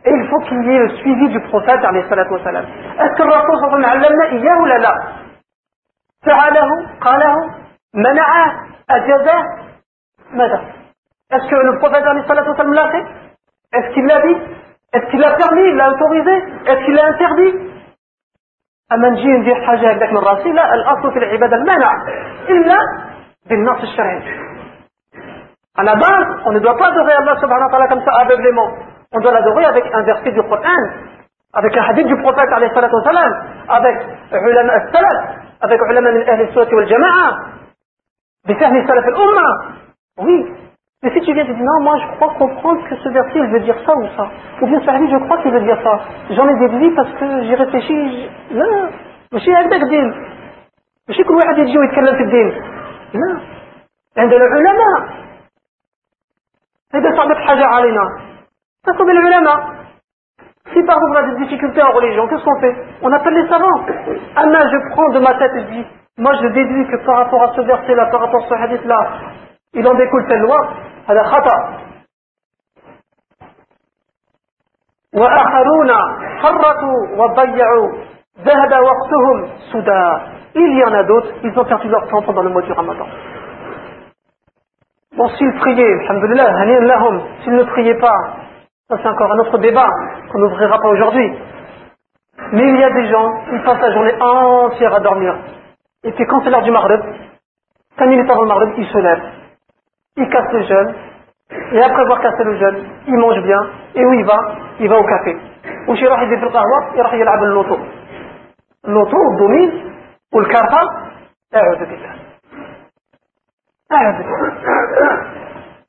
et 0.04 0.10
il 0.10 0.28
faut 0.28 0.38
qu'il 0.40 0.62
y 0.64 0.70
ait 0.74 0.78
le 0.78 0.88
suivi 0.96 1.28
du 1.28 1.40
prophète 1.48 1.84
alayhi 1.84 2.08
salatu 2.08 2.32
wa 2.32 2.44
salam. 2.44 2.64
Est-ce 2.64 3.14
que 3.16 3.22
le 3.22 3.32
Rasul 3.32 3.54
sallallahu 3.60 3.96
alayhi 3.96 4.02
wa 4.02 4.08
sallam 4.08 4.40
إياه 4.40 4.58
ولا 4.62 4.78
لا؟ 4.78 4.94
فعله 6.26 6.70
قاله 7.00 7.34
منعه 7.94 8.44
أجازه 8.90 9.38
ماذا؟ 10.32 10.60
Est-ce 11.32 11.48
que 11.50 11.54
le 11.56 11.78
prophète 11.78 12.04
alayhi 12.06 12.26
salatu 12.28 12.48
wa 12.50 12.56
salam 12.56 12.72
l'a 12.72 12.88
fait? 12.92 13.06
Est-ce 13.72 13.94
qu'il 13.94 14.06
l'a 14.06 14.20
dit 14.20 14.36
Est-ce 14.94 15.06
qu'il 15.10 15.20
l'a 15.20 15.34
permis 15.36 15.62
Il 15.62 15.76
l'a 15.76 15.90
autorisé 15.90 16.34
Est-ce 16.66 16.84
qu'il 16.84 16.94
l'a 16.94 17.06
interdit 17.06 17.70
أما 18.92 19.08
نجي 19.10 19.28
ندير 19.28 19.66
حاجة 19.66 19.90
هكذاك 19.90 20.10
من 20.12 20.18
راسي 20.18 20.52
لا 20.52 20.74
الأصل 20.74 21.12
في 21.12 21.18
العبادة 21.18 21.56
المنع 21.56 21.90
إلا 22.48 22.76
بالنص 23.46 23.82
الشرعي 23.82 24.22
À 25.78 25.82
la 25.82 25.94
base, 25.94 26.28
on 26.46 26.52
ne 26.52 26.58
doit 26.58 26.76
pas 26.76 26.88
adorer 26.88 27.12
Allah 27.12 27.36
subhanahu 27.40 27.66
wa 27.66 27.70
ta'ala 27.70 27.88
comme 27.88 28.04
ça 28.04 28.12
aveuglément. 28.20 28.68
On 29.12 29.20
doit 29.20 29.32
l'adorer 29.32 29.64
avec 29.64 29.84
un 29.94 30.02
verset 30.02 30.32
du 30.32 30.42
Coran, 30.42 30.82
avec 31.54 31.74
un 31.76 31.82
hadith 31.88 32.06
du 32.06 32.16
prophète 32.16 32.50
alayhi 32.52 32.74
salatu 32.74 32.94
wa 32.96 33.04
salam, 33.04 33.32
avec 33.68 33.96
ulama 34.32 34.72
al-salaf, 34.72 35.18
avec 35.62 35.80
ulama 35.88 36.12
min 36.12 36.22
ahli 36.32 36.52
sunnah 36.52 36.74
wal 36.74 36.88
jama'a, 36.88 37.28
بفهم 38.48 38.86
salaf 38.86 39.06
al-umma. 39.06 39.48
Oui, 40.18 40.38
Mais 41.02 41.10
si 41.12 41.20
tu 41.22 41.32
viens 41.32 41.44
et 41.44 41.46
tu 41.46 41.54
dis 41.54 41.62
non, 41.62 41.80
moi 41.80 41.96
je 41.98 42.06
crois 42.16 42.34
comprendre 42.34 42.86
que 42.88 42.94
ce 42.96 43.08
verset 43.08 43.38
il 43.38 43.50
veut 43.52 43.60
dire 43.60 43.76
ça 43.86 43.92
ou 43.96 44.06
ça, 44.16 44.28
ou 44.60 44.66
bien 44.66 44.80
ça 44.84 44.92
je 44.98 45.18
crois 45.24 45.38
qu'il 45.42 45.50
veut 45.50 45.62
dire 45.62 45.78
ça, 45.82 45.98
j'en 46.30 46.46
ai 46.46 46.58
déduit 46.58 46.90
parce 46.94 47.12
que 47.18 47.26
j'ai 47.44 47.54
réfléchi, 47.54 48.28
لا 48.50 48.90
ماشي 49.32 49.52
هكذاك 49.52 49.82
الدين 49.82 50.08
ماشي 51.08 51.24
كل 51.24 51.34
واحد 51.34 51.58
يجي 51.58 51.78
ويتكلم 51.78 52.16
في 52.16 52.22
الدين 52.22 52.62
لا 53.14 53.40
عند 54.18 54.32
العلماء 54.32 55.00
إذا 56.94 57.16
صعبت 57.16 57.36
حاجة 57.36 57.66
علينا 57.66 58.04
نطلب 58.88 59.08
العلماء 59.08 59.80
Si 60.72 60.80
par 60.84 60.98
exemple 60.98 61.12
on 61.12 61.16
a 61.16 61.22
des 61.34 61.44
difficultés 61.44 61.82
en 61.82 61.90
religion, 61.90 62.28
qu'est-ce 62.28 62.44
qu'on 62.44 62.60
fait 62.60 62.76
On 63.02 63.12
appelle 63.12 63.34
les 63.34 63.48
savants. 63.48 63.80
Anna, 64.36 64.70
je 64.70 64.76
prends 64.92 65.08
de 65.08 65.18
ma 65.18 65.34
tête 65.34 65.50
et 65.56 65.60
je 65.62 65.66
dis, 65.74 65.86
moi 66.16 66.32
je 66.40 66.46
déduis 66.46 66.86
que 66.86 67.04
par 67.04 67.16
rapport 67.16 67.42
à 67.42 67.54
ce 67.56 67.60
verset-là, 67.62 68.06
par 68.06 68.20
rapport 68.20 68.44
à 68.44 68.48
ce 68.48 68.54
hadith-là, 68.54 69.00
il 69.74 69.88
en 69.88 69.94
découle 69.94 70.26
telle 70.28 70.42
loi, 70.42 70.60
هذا 71.08 71.22
خطأ 71.22 71.58
وآخرون 75.14 75.90
حركوا 76.42 76.98
وضيعوا 77.18 77.88
ذهب 78.38 78.72
وقتهم 78.72 79.48
سدى 79.72 80.33
il 80.55 80.77
y 80.77 80.83
en 80.85 80.93
a 80.93 81.03
d'autres, 81.03 81.33
ils 81.43 81.59
ont 81.59 81.65
perdu 81.65 81.89
leur 81.89 82.07
temps 82.07 82.21
pendant 82.21 82.41
le 82.41 82.49
mois 82.49 82.61
du 82.61 82.71
ramadan. 82.71 83.05
Bon, 85.17 85.27
s'ils 85.29 85.53
priaient, 85.55 85.99
alhamdulillah, 86.09 86.45
s'ils 87.41 87.55
ne 87.55 87.63
priaient 87.63 87.99
pas, 87.99 88.17
ça 88.89 88.97
c'est 89.01 89.09
encore 89.09 89.31
un 89.33 89.39
autre 89.39 89.57
débat 89.57 89.89
qu'on 90.31 90.39
n'ouvrira 90.39 90.79
pas 90.79 90.87
aujourd'hui. 90.89 91.33
Mais 92.53 92.63
il 92.69 92.79
y 92.79 92.83
a 92.83 92.89
des 92.89 93.07
gens, 93.07 93.33
ils 93.51 93.63
passent 93.63 93.81
la 93.81 93.91
journée 93.91 94.13
entière 94.21 94.93
à 94.93 94.99
dormir. 95.01 95.35
Et 96.03 96.11
puis 96.11 96.25
quand 96.25 96.41
c'est 96.43 96.49
l'heure 96.49 96.61
du 96.61 96.71
Maghreb, 96.71 97.01
quand 97.97 98.09
il 98.09 98.19
est 98.19 98.29
avant 98.29 98.41
le 98.41 98.47
Maghreb, 98.47 98.69
ils 98.77 98.87
se 98.87 98.97
lèvent. 98.97 99.31
Ils 100.17 100.29
cassent 100.29 100.53
le 100.53 100.61
jeûne. 100.63 100.95
Et 101.73 101.81
après 101.81 102.01
avoir 102.01 102.21
cassé 102.21 102.43
le 102.43 102.57
jeûne, 102.57 102.85
ils 103.07 103.17
mangent 103.17 103.43
bien. 103.43 103.59
Et 103.95 104.05
où 104.05 104.13
il 104.13 104.25
va? 104.25 104.55
Il 104.79 104.89
va 104.89 104.99
au 104.99 105.03
café. 105.03 105.37
Ou 105.87 105.95
chez 105.95 106.07
Rahid 106.07 106.29
il 106.31 106.39
fait 106.39 106.45
le 106.45 107.53
l'auto. 107.53 107.77
L'auto, 108.85 109.17
au 109.17 109.37
domicile, 109.37 109.94
والكارتا 110.35 110.81
أعوذ 111.55 111.79
بالله 111.79 112.15
أعوذ 113.91 114.17
بالله 114.17 115.35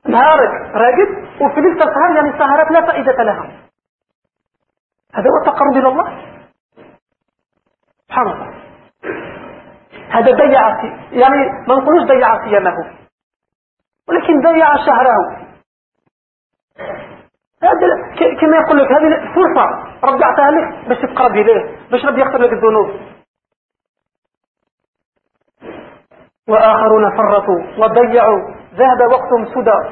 نهارك 0.07 0.75
راقد 0.75 1.27
وفي 1.41 1.61
ليلة 1.61 1.85
سهر 1.85 2.15
يعني 2.15 2.39
سهرات 2.39 2.71
لا 2.71 2.81
فائدة 2.87 3.23
لها. 3.23 3.49
هذا 5.15 5.29
هو 5.29 5.37
التقرب 5.37 5.77
إلى 5.77 5.87
الله. 5.87 6.21
سبحان 8.07 8.27
الله. 8.27 8.53
هذا 10.09 10.31
ضيع 10.31 10.61
يعني 11.11 11.37
ما 11.67 11.75
نقولوش 11.75 12.03
ضيع 12.03 12.45
صيامه. 12.45 12.91
ولكن 14.09 14.41
ضيع 14.41 14.75
شهره. 14.85 15.47
هذا 17.63 17.87
كما 18.41 18.57
يقول 18.57 18.77
لك 18.77 18.91
هذه 18.91 19.33
فرصة. 19.35 19.65
ربي 20.03 20.23
أعطاها 20.23 20.51
لك 20.51 20.87
باش 20.87 20.97
تقرب 20.97 21.31
إليه 21.31 21.77
باش 21.91 22.05
ربي 22.05 22.21
يغفر 22.21 22.37
لك 22.37 22.53
الذنوب. 22.53 22.89
وآخرون 26.49 27.17
فرطوا 27.17 27.61
وضيعوا 27.77 28.39
ذهب 28.75 29.11
وقتهم 29.11 29.45
سدى 29.45 29.89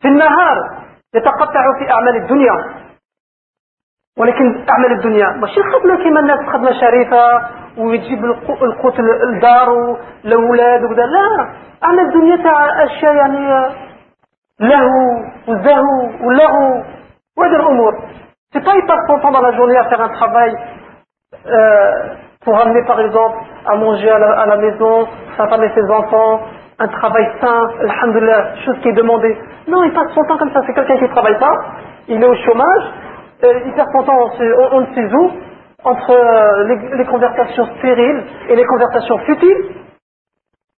في 0.00 0.08
النهار 0.08 0.56
يتقطع 1.14 1.78
في 1.78 1.90
أعمال 1.90 2.16
الدنيا 2.16 2.82
ولكن 4.18 4.64
أعمال 4.70 4.92
الدنيا 4.92 5.26
ماشي 5.30 5.62
خدمة 5.62 6.04
كما 6.04 6.20
الناس 6.20 6.38
خدمة 6.52 6.72
شريفة 6.80 7.48
ويجيب 7.78 8.24
القوت 8.62 9.00
الدار 9.00 9.70
والأولاد 9.70 10.84
وكذا 10.84 11.06
لا 11.06 11.54
أعمال 11.84 12.00
الدنيا 12.00 12.36
تاع 12.36 12.84
أشياء 12.84 13.14
يعني 13.14 13.74
له 14.60 14.90
والزهو 15.48 16.26
واللغو 16.26 16.84
وهذه 17.38 17.56
الأمور 17.56 17.92
C'est 18.54 18.62
pas 18.62 18.76
il 18.76 18.86
passe 18.86 19.06
son 19.08 19.18
temps 19.20 19.30
dans 19.30 20.08
travail 20.08 20.54
euh, 21.46 22.14
pour 22.44 22.58
amener 22.58 22.84
par 22.86 23.00
exemple 23.00 23.38
à 23.66 23.76
manger 23.76 24.10
à 24.10 24.46
la, 24.46 24.56
maison, 24.56 25.06
sa 25.36 25.48
femme 25.48 25.62
et 25.62 25.70
ses 25.74 25.88
enfants, 25.90 26.40
un 26.78 26.88
travail 26.88 27.30
sain, 27.40 27.70
alhamdoulilah, 27.80 28.56
chose 28.64 28.76
qui 28.82 28.88
est 28.88 28.94
demandée. 28.94 29.36
Non, 29.68 29.84
il 29.84 29.92
passe 29.92 30.12
son 30.14 30.24
temps 30.24 30.38
comme 30.38 30.52
ça. 30.52 30.62
C'est 30.66 30.74
quelqu'un 30.74 30.96
qui 30.96 31.04
ne 31.04 31.08
travaille 31.08 31.38
pas, 31.38 31.52
il 32.08 32.22
est 32.22 32.26
au 32.26 32.34
chômage, 32.34 32.84
euh, 33.44 33.60
il 33.66 33.72
perd 33.74 33.88
son 33.92 34.02
temps 34.02 34.18
on, 34.72 34.80
ne 34.80 34.86
sait 34.94 35.14
où, 35.14 35.30
entre 35.84 36.10
euh, 36.10 36.64
les, 36.96 37.04
conversations 37.04 37.66
stériles 37.78 38.24
et 38.48 38.56
les 38.56 38.64
conversations 38.64 39.18
futiles, 39.18 39.76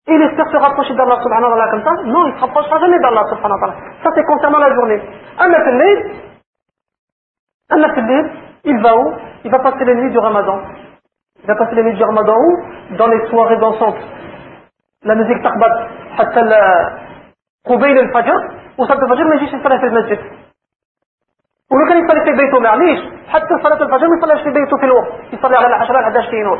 il 0.06 0.20
espère 0.20 0.46
se 0.50 0.56
rapprocher 0.58 0.92
d'Allah 0.94 1.18
subhanahu 1.22 1.50
wa 1.50 1.56
ta'ala 1.56 1.70
comme 1.70 1.84
ça 1.84 2.02
Non, 2.04 2.26
il 2.26 2.32
ne 2.32 2.36
se 2.36 2.40
rapprochera 2.42 2.78
jamais 2.78 2.98
d'Allah 2.98 3.24
subhanahu 3.30 3.58
wa 3.58 3.66
ta'ala. 3.66 3.74
Ça 4.02 4.10
c'est 4.14 4.24
concernant 4.24 4.58
la 4.58 4.74
journée. 4.74 5.00
Un 5.38 5.50
il 8.66 8.80
va 8.80 8.96
où? 8.96 9.12
Il 9.44 9.50
va 9.50 9.58
passer 9.58 9.84
les 9.84 9.94
nuits 9.94 10.10
du 10.10 10.18
ramadan. 10.18 10.58
Il 11.43 11.47
va 11.47 11.55
passer 11.55 11.75
les 11.75 11.83
nuits 11.83 11.95
du 11.95 12.03
ramadan 12.03 12.35
où 12.37 12.95
Dans 12.97 13.07
les 13.07 13.27
soirées 13.29 13.57
dansantes. 13.57 14.03
La 15.03 15.15
musique 15.15 15.41
taqbat, 15.41 15.73
حتى 16.17 16.41
قبيل 17.65 17.99
الفجر 17.99 18.37
وصلت 18.77 19.03
الفجر 19.03 19.23
ما 19.23 19.35
يجيش 19.35 19.53
يصلي 19.53 19.79
في 19.79 19.85
المسجد 19.85 20.19
ولو 21.71 21.85
كان 21.89 22.05
يصلي 22.05 22.21
في 22.25 22.31
بيته 22.37 22.59
معليش 22.59 22.99
حتى 23.27 23.53
صلاة 23.63 23.81
الفجر 23.83 24.07
ما 24.07 24.17
يصليش 24.17 24.41
في 24.43 24.49
بيته 24.49 24.77
في 24.77 24.85
الوقت 24.85 25.11
يصلي 25.33 25.57
على 25.57 25.67
العشرة 25.67 25.97
11 25.99 26.29
كينور 26.31 26.59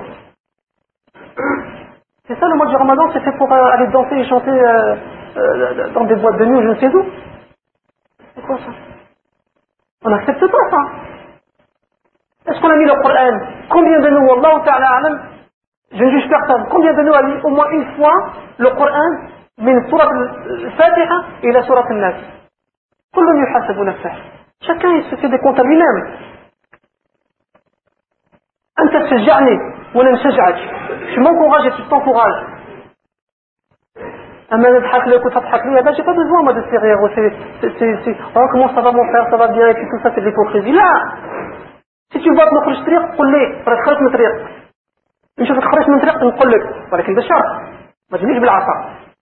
C'est 2.28 2.40
ça 2.40 2.48
le 2.48 2.56
mois 2.58 2.68
du 2.68 2.76
ramadan, 2.76 3.10
c'est 3.12 3.22
fait 3.22 3.36
pour 3.38 3.52
euh, 3.52 3.74
aller 3.74 3.88
danser 3.88 4.18
et 4.18 4.26
chanter 4.30 4.52
euh, 4.52 4.96
euh, 5.38 5.90
dans 5.96 6.06
des 6.06 6.16
boîtes 6.16 6.38
de 6.38 6.46
nuit, 6.46 6.62
je 6.62 6.68
ne 6.68 6.76
sais 6.76 6.96
où. 6.96 7.04
C'est 8.36 8.46
quoi 8.46 8.58
ça 8.58 8.72
On 10.06 10.10
n'accepte 10.12 10.46
pas 10.56 10.66
ça. 10.70 10.82
Est-ce 12.48 12.60
qu'on 12.62 12.70
a 12.70 12.78
mis 12.78 12.86
le 12.86 13.02
Coran 13.02 13.40
Combien 13.70 14.00
de 14.00 14.10
nous, 14.10 14.32
Allah 14.32 14.62
Ta'ala 14.66 15.20
je 15.92 16.04
ne 16.04 16.10
juge 16.12 16.30
personne, 16.30 16.68
combien 16.70 16.94
de 16.94 17.02
nous 17.02 17.14
a 17.14 17.24
mis 17.24 17.42
au 17.44 17.50
moins 17.50 17.70
une 17.72 17.86
fois 17.96 18.14
le 18.58 18.70
Coran 18.70 19.30
من 19.60 19.90
سورة 19.90 20.12
الفاتحة 20.46 21.24
إلى 21.44 21.64
سورة 21.64 21.92
الناس 21.92 22.16
كل 23.16 23.44
يحاسب 23.44 23.80
نفسه 23.80 24.12
chacun 24.62 24.92
il 24.96 25.04
se 25.10 25.16
fait 25.16 25.30
des 25.30 25.40
comptes 25.40 25.60
à 25.60 25.64
lui-même 25.64 26.08
أنت 28.80 28.98
تشجعني 28.98 29.60
ولا 29.96 30.12
نشجعك 30.12 30.56
je 31.16 31.20
m'encourage 31.20 31.66
et 31.66 31.72
tu 31.72 31.84
t'encourages 31.90 32.44
أما 34.54 34.70
نضحك 34.70 35.08
لك 35.08 35.26
وتضحك 35.26 35.66
لي 35.66 35.80
هذا 35.80 35.92
j'ai 35.92 36.04
pas 36.04 36.14
besoin 36.14 36.44
moi 36.44 36.54
de 36.54 36.64
ces 36.72 36.78
rires 36.78 37.00
c'est 37.62 38.04
c'est 38.06 38.18
oh 38.36 38.48
comment 38.52 38.74
ça 38.76 38.82
va 38.82 38.92
mon 38.92 39.06
frère 39.12 39.28
ça 39.30 39.38
va 39.38 39.48
bien 39.48 39.68
et 39.68 39.74
puis 39.74 39.88
tout 39.92 40.00
ça 40.04 40.12
c'est 40.16 40.22
de 40.22 40.26
l'hypocrisie 40.26 40.72
là 40.72 40.92
si 42.14 42.20
tu 42.22 42.30
vois 42.36 42.46
que 42.50 42.56
نخرج 42.56 42.86
طريق 42.86 43.04
قل 43.18 43.32
لي 43.32 43.64
راك 43.68 43.86
خرجت 43.86 44.02
من 44.02 44.12
طريق 44.12 44.34
نشوفك 45.40 45.64
خرجت 45.64 45.90
من 45.90 46.00
طريق 46.00 46.24
نقول 46.24 46.52
لك 46.52 46.64
ولكن 46.94 47.16
بشرط 47.16 47.46
ما 48.12 48.18
تجينيش 48.18 48.38
بالعصا 48.40 48.76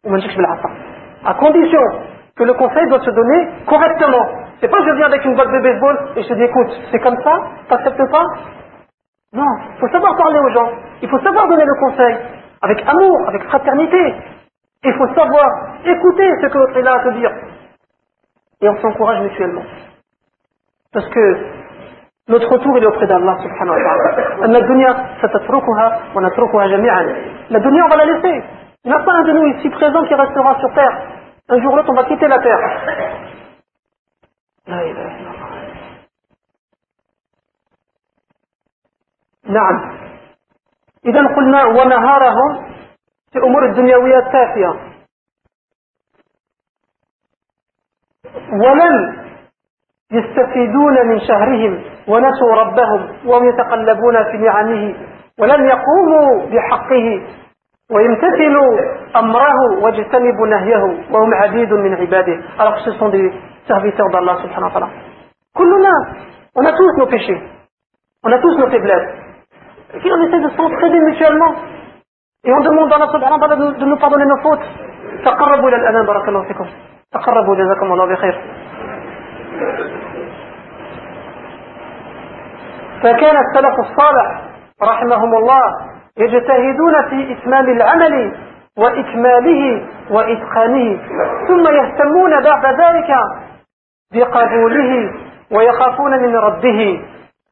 وما 0.06 0.17
نجيكش 0.17 0.36
بالعصا 0.36 0.69
à 1.25 1.34
condition 1.34 1.86
que 2.38 2.43
le 2.43 2.53
conseil 2.53 2.86
doit 2.89 3.01
se 3.01 3.12
donner 3.12 3.39
correctement 3.65 4.25
c'est 4.62 4.69
pas 4.69 4.82
je 4.88 4.91
viens 4.97 5.08
avec 5.08 5.25
une 5.25 5.36
batte 5.36 5.51
de 5.51 5.60
baseball 5.67 5.97
et 6.15 6.23
je 6.23 6.27
te 6.30 6.34
dis 6.34 6.43
écoute 6.43 6.71
c'est 6.91 6.99
comme 6.99 7.17
ça 7.23 7.34
t'acceptes 7.69 8.12
pas 8.12 8.25
Non, 9.34 9.45
il 9.75 9.80
faut 9.80 9.89
savoir 9.89 10.15
parler 10.15 10.39
aux 10.39 10.49
gens. 10.49 10.71
Il 11.01 11.10
faut 11.10 11.19
savoir 11.19 11.47
donner 11.47 11.65
le 11.65 11.75
conseil. 11.75 12.17
Avec 12.62 12.82
amour, 12.88 13.17
avec 13.27 13.43
fraternité. 13.43 14.15
Il 14.84 14.93
faut 14.93 15.08
savoir 15.15 15.47
écouter 15.86 16.32
ce 16.41 16.47
que 16.47 16.58
l'autre 16.58 16.77
est 16.77 16.82
là 16.82 16.93
à 16.95 17.03
te 17.03 17.10
dire. 17.19 17.32
Et 18.62 18.69
on 18.69 18.77
s'encourage 18.82 19.21
mutuellement. 19.21 19.63
Parce 20.93 21.08
que 21.10 21.38
notre 22.28 22.48
retour 22.48 22.76
est 22.78 22.87
auprès 22.87 23.06
d'Allah 23.06 23.37
subhanahu 23.42 23.76
wa 23.76 23.82
ta'ala. 23.82 24.46
La 24.46 24.61
dunya, 24.61 24.96
La 27.50 27.61
dunya, 27.61 27.85
on 27.85 27.88
va 27.88 27.96
la 27.96 28.04
laisser. 28.04 28.44
Il 28.85 28.90
n'y 28.90 28.96
a 28.96 29.00
pas 29.00 29.12
un 29.12 29.22
de 29.22 29.32
nous 29.32 29.46
ici 29.58 29.68
présent 29.70 30.04
qui 30.04 30.14
restera 30.14 30.58
sur 30.61 30.72
terre. 30.74 30.96
Un 31.48 31.61
jour 31.61 31.72
ou 31.72 31.76
l'autre, 31.76 31.90
on 31.90 31.94
va 31.94 32.04
quitter 32.04 32.28
la 32.28 32.38
terre. 32.38 32.61
نعم 39.44 39.98
إذا 41.06 41.26
قلنا 41.37 41.64
ونهارهم 41.64 42.64
في 43.32 43.38
أمور 43.38 43.66
الدنيوية 43.66 44.18
التافهة 44.18 44.92
ولم 48.52 49.22
يستفيدون 50.12 51.06
من 51.06 51.20
شهرهم 51.20 51.91
ونسوا 52.08 52.54
ربهم 52.54 53.00
وهم 53.26 53.48
يتقلبون 53.48 54.24
في 54.24 54.38
نعمه 54.38 54.94
ولم 55.38 55.66
يقوموا 55.66 56.46
بحقه 56.52 57.22
ويمتثلوا 57.92 58.70
أمره 59.16 59.58
واجتنبوا 59.82 60.46
نهيه 60.46 60.82
وهم 61.12 61.34
عبيد 61.34 61.72
من 61.72 61.94
عباده 61.94 62.36
alors 62.58 62.78
ce 62.84 62.90
sont 62.92 63.08
des 63.08 63.32
serviteurs 63.68 64.10
d'Allah 64.10 64.36
subhanahu 64.42 64.70
wa 64.70 64.80
ta'ala 64.80 64.88
كلنا 65.54 65.94
on 66.58 66.64
a 66.64 66.72
tous 66.72 66.92
nos 66.98 67.06
péchés 67.06 67.40
on 68.26 68.32
a 68.32 68.38
tous 68.38 68.56
nos 68.58 68.70
faiblesses 68.70 69.22
Et 69.94 70.10
on 70.10 70.22
essaie 70.26 70.40
de 70.40 70.48
s'entraider 70.56 71.00
mutuellement. 71.00 71.54
Et 72.44 72.52
on 72.52 72.60
demande 72.60 72.90
à 72.92 72.96
Allah 72.96 73.08
subhanahu 73.12 73.40
wa 73.40 73.48
ta'ala 73.48 73.72
de 73.72 73.84
nous 73.84 73.96
pardonner 73.96 74.24
nos 74.24 74.40
fautes. 74.42 74.66
تقربوا 75.24 75.68
إلى 75.68 75.76
الأمام 75.76 76.06
بارك 76.06 76.28
الله 76.28 76.42
فيكم 76.48 76.66
تقربوا 77.12 77.54
جزاكم 77.54 77.92
الله 77.92 78.06
بخير 78.06 78.34
فكان 83.02 83.36
السلف 83.36 83.80
الصالح 83.80 84.42
رحمهم 84.82 85.34
الله 85.34 85.62
يجتهدون 86.18 87.08
في 87.10 87.32
إتمام 87.32 87.68
العمل 87.68 88.36
وإكماله 88.78 89.88
وإتقانه 90.10 91.00
ثم 91.48 91.68
يهتمون 91.68 92.42
بعد 92.42 92.66
ذلك 92.80 93.10
بقبوله 94.14 95.12
ويخافون 95.52 96.22
من 96.22 96.36
رده 96.36 97.00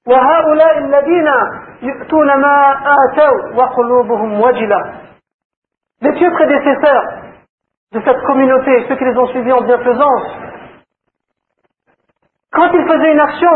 وهؤلاء 0.07 0.79
الذين 0.79 1.29
يؤتون 1.83 2.27
ما 2.27 2.73
آتوا 2.73 3.55
وقلوبهم 3.57 4.41
وجلة. 4.41 4.81
Les 6.03 6.13
pieux 6.13 6.31
prédécesseurs 6.33 7.05
de 7.93 8.01
cette 8.01 8.23
communauté, 8.23 8.87
ceux 8.89 8.97
qui 8.97 9.05
les 9.05 9.19
ont 9.19 9.27
suivis 9.27 9.53
en 9.53 9.61
bienfaisance, 9.63 10.27
quand 12.53 12.71
ils 12.73 12.87
faisaient 12.89 13.13
une 13.13 13.21
action, 13.21 13.51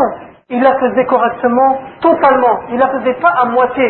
ils 0.49 0.61
la 0.61 0.79
faisaient 0.79 1.05
correctement, 1.05 1.79
totalement, 2.01 2.67
ils 2.69 2.77
la 2.77 2.89
faisaient 2.89 3.19
pas 3.19 3.31
à 3.31 3.45
moitié. 3.45 3.87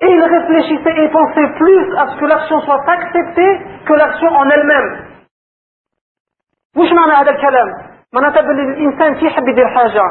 Et 0.00 0.06
ils 0.06 0.22
réfléchissaient 0.22 1.04
et 1.04 1.08
pensaient 1.08 1.52
plus 1.58 1.96
à 1.98 2.06
ce 2.08 2.16
que 2.20 2.24
l'action 2.26 2.60
soit 2.60 2.82
acceptée 2.88 3.60
que 3.86 3.92
l'action 3.94 4.28
en 4.28 4.48
elle-même. 4.50 5.08
وش 6.76 6.92
معنى 6.92 7.12
هذا 7.12 7.30
الكلام؟ 7.30 7.68
معناتها 8.14 8.42
بالإنسان 8.42 9.14
في 9.14 9.30
حب 9.30 9.48
يدير 9.48 9.68
حاجة 9.68 10.02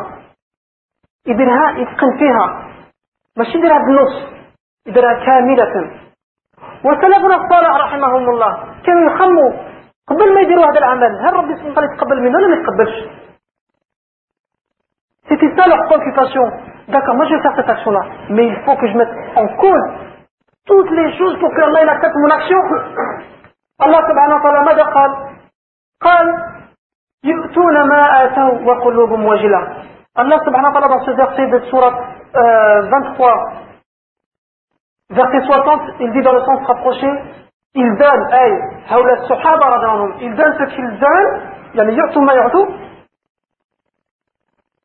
يديرها 1.27 1.71
يتقن 1.77 2.17
فيها 2.17 2.67
ماشي 3.37 3.57
يديرها 3.57 3.77
بالنص 3.79 4.15
يديرها 4.87 5.25
كاملة 5.25 5.91
وسلفنا 6.83 7.35
الصالح 7.35 7.75
رحمهم 7.75 8.29
الله 8.29 8.63
كانوا 8.85 9.11
يخموا 9.11 9.51
قبل 10.07 10.33
ما 10.33 10.41
يديروا 10.41 10.65
هذا 10.65 10.79
العمل 10.79 11.19
هل 11.25 11.33
ربي 11.33 11.55
سبحانه 11.55 11.71
وتعالى 11.71 11.93
يتقبل 11.93 12.21
منه 12.21 12.37
ولا 12.37 12.47
ما 12.47 12.55
يتقبلش 12.55 12.95
C'était 15.28 15.52
ça 15.56 15.66
leur 15.68 15.84
préoccupation. 15.86 16.42
D'accord, 16.88 17.14
moi 17.14 17.26
je 17.26 17.34
vais 17.34 17.42
faire 17.42 17.54
cette 17.56 17.68
action-là. 17.70 18.02
Mais 18.30 18.46
il 18.46 18.56
faut 18.64 18.76
que 18.76 18.86
je 18.86 18.96
mette 18.96 19.10
en 19.36 19.46
cause 19.56 19.82
toutes 20.66 20.90
les 20.90 21.16
choses 21.16 21.38
pour 21.38 21.50
que 21.54 21.60
Allah 21.60 21.92
accepte 21.92 22.14
mon 22.16 22.30
action. 22.30 22.58
Allah 23.78 24.00
subhanahu 24.08 24.36
wa 24.36 24.42
ta'ala 24.42 24.62
ماذا 24.62 24.82
قال؟ 24.82 25.10
قال 26.02 26.26
يؤتون 27.24 27.88
ما 27.88 28.24
آتوا 28.24 28.58
وقلوبهم 28.66 29.26
وجلة 29.26 29.60
Allah 30.14 30.38
subhanahu 30.44 30.74
wa 30.74 30.80
ta'ala 30.80 30.88
dans 30.88 31.04
ce 31.04 31.10
verset 31.12 31.46
de 31.48 31.58
surat 31.70 31.94
euh, 32.36 32.82
23 32.90 33.62
Verset 35.12 35.40
60, 35.42 35.80
il 36.00 36.12
dit 36.12 36.22
dans 36.22 36.32
le 36.32 36.40
sens 36.40 36.66
rapproché, 36.66 37.06
ils 37.74 37.96
donnent, 37.96 38.28
hey, 38.32 38.52
ils 40.20 40.34
donnent 40.34 40.54
ce 40.58 40.64
qu'ils 40.74 40.98
donnent, 40.98 41.40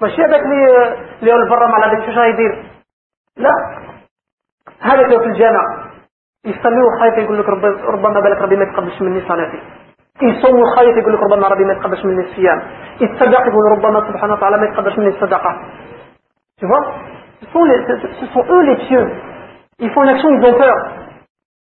ماشي 0.00 0.22
هذاك 0.22 0.40
اللي 0.42 0.94
اللي 1.20 1.32
هو 1.32 1.36
البرا 1.36 1.66
مع 1.66 1.86
هذاك 1.86 2.10
شو 2.14 2.20
يدير؟ 2.22 2.64
لا. 3.36 3.52
هذاك 4.80 5.04
اللي 5.04 5.18
في 5.18 5.24
الجامع؟ 5.24 5.64
يصلي 6.44 6.82
وخايف 6.82 7.18
يقول 7.18 7.38
لك 7.38 7.48
رب 7.48 7.64
ربما 7.64 8.20
بالك 8.20 8.38
ربي 8.42 8.56
ما 8.56 8.64
يتقبلش 8.64 9.02
مني 9.02 9.20
صلاتي 9.28 9.60
يصوم 10.22 10.60
وخايف 10.60 10.96
يقول 10.96 11.14
لك 11.14 11.20
ربما 11.20 11.48
ربي 11.48 11.64
ما 11.64 11.72
يتقبلش 11.72 12.04
مني 12.04 12.24
الصيام. 12.24 12.62
يتصدق 13.00 13.40
يقول 13.40 13.64
ربما 13.72 14.00
سبحانه 14.12 14.32
وتعالى 14.34 14.56
ما 14.56 14.66
يتقبلش 14.66 14.98
مني 14.98 15.08
الصدقة. 15.08 15.52
Tu 16.60 16.66
vois? 16.66 16.84
Ce 17.40 17.46
sont, 17.52 17.64
les, 17.64 17.78
ce 18.20 18.26
sont 18.34 18.44
eux 18.54 18.62
les 18.62 18.76
pieux. 18.86 19.08
Ils 19.78 19.90
font 19.92 20.02
une 20.02 20.10
action 20.10 20.28
ils 20.30 20.44
ont 20.44 20.58
peur. 20.58 20.76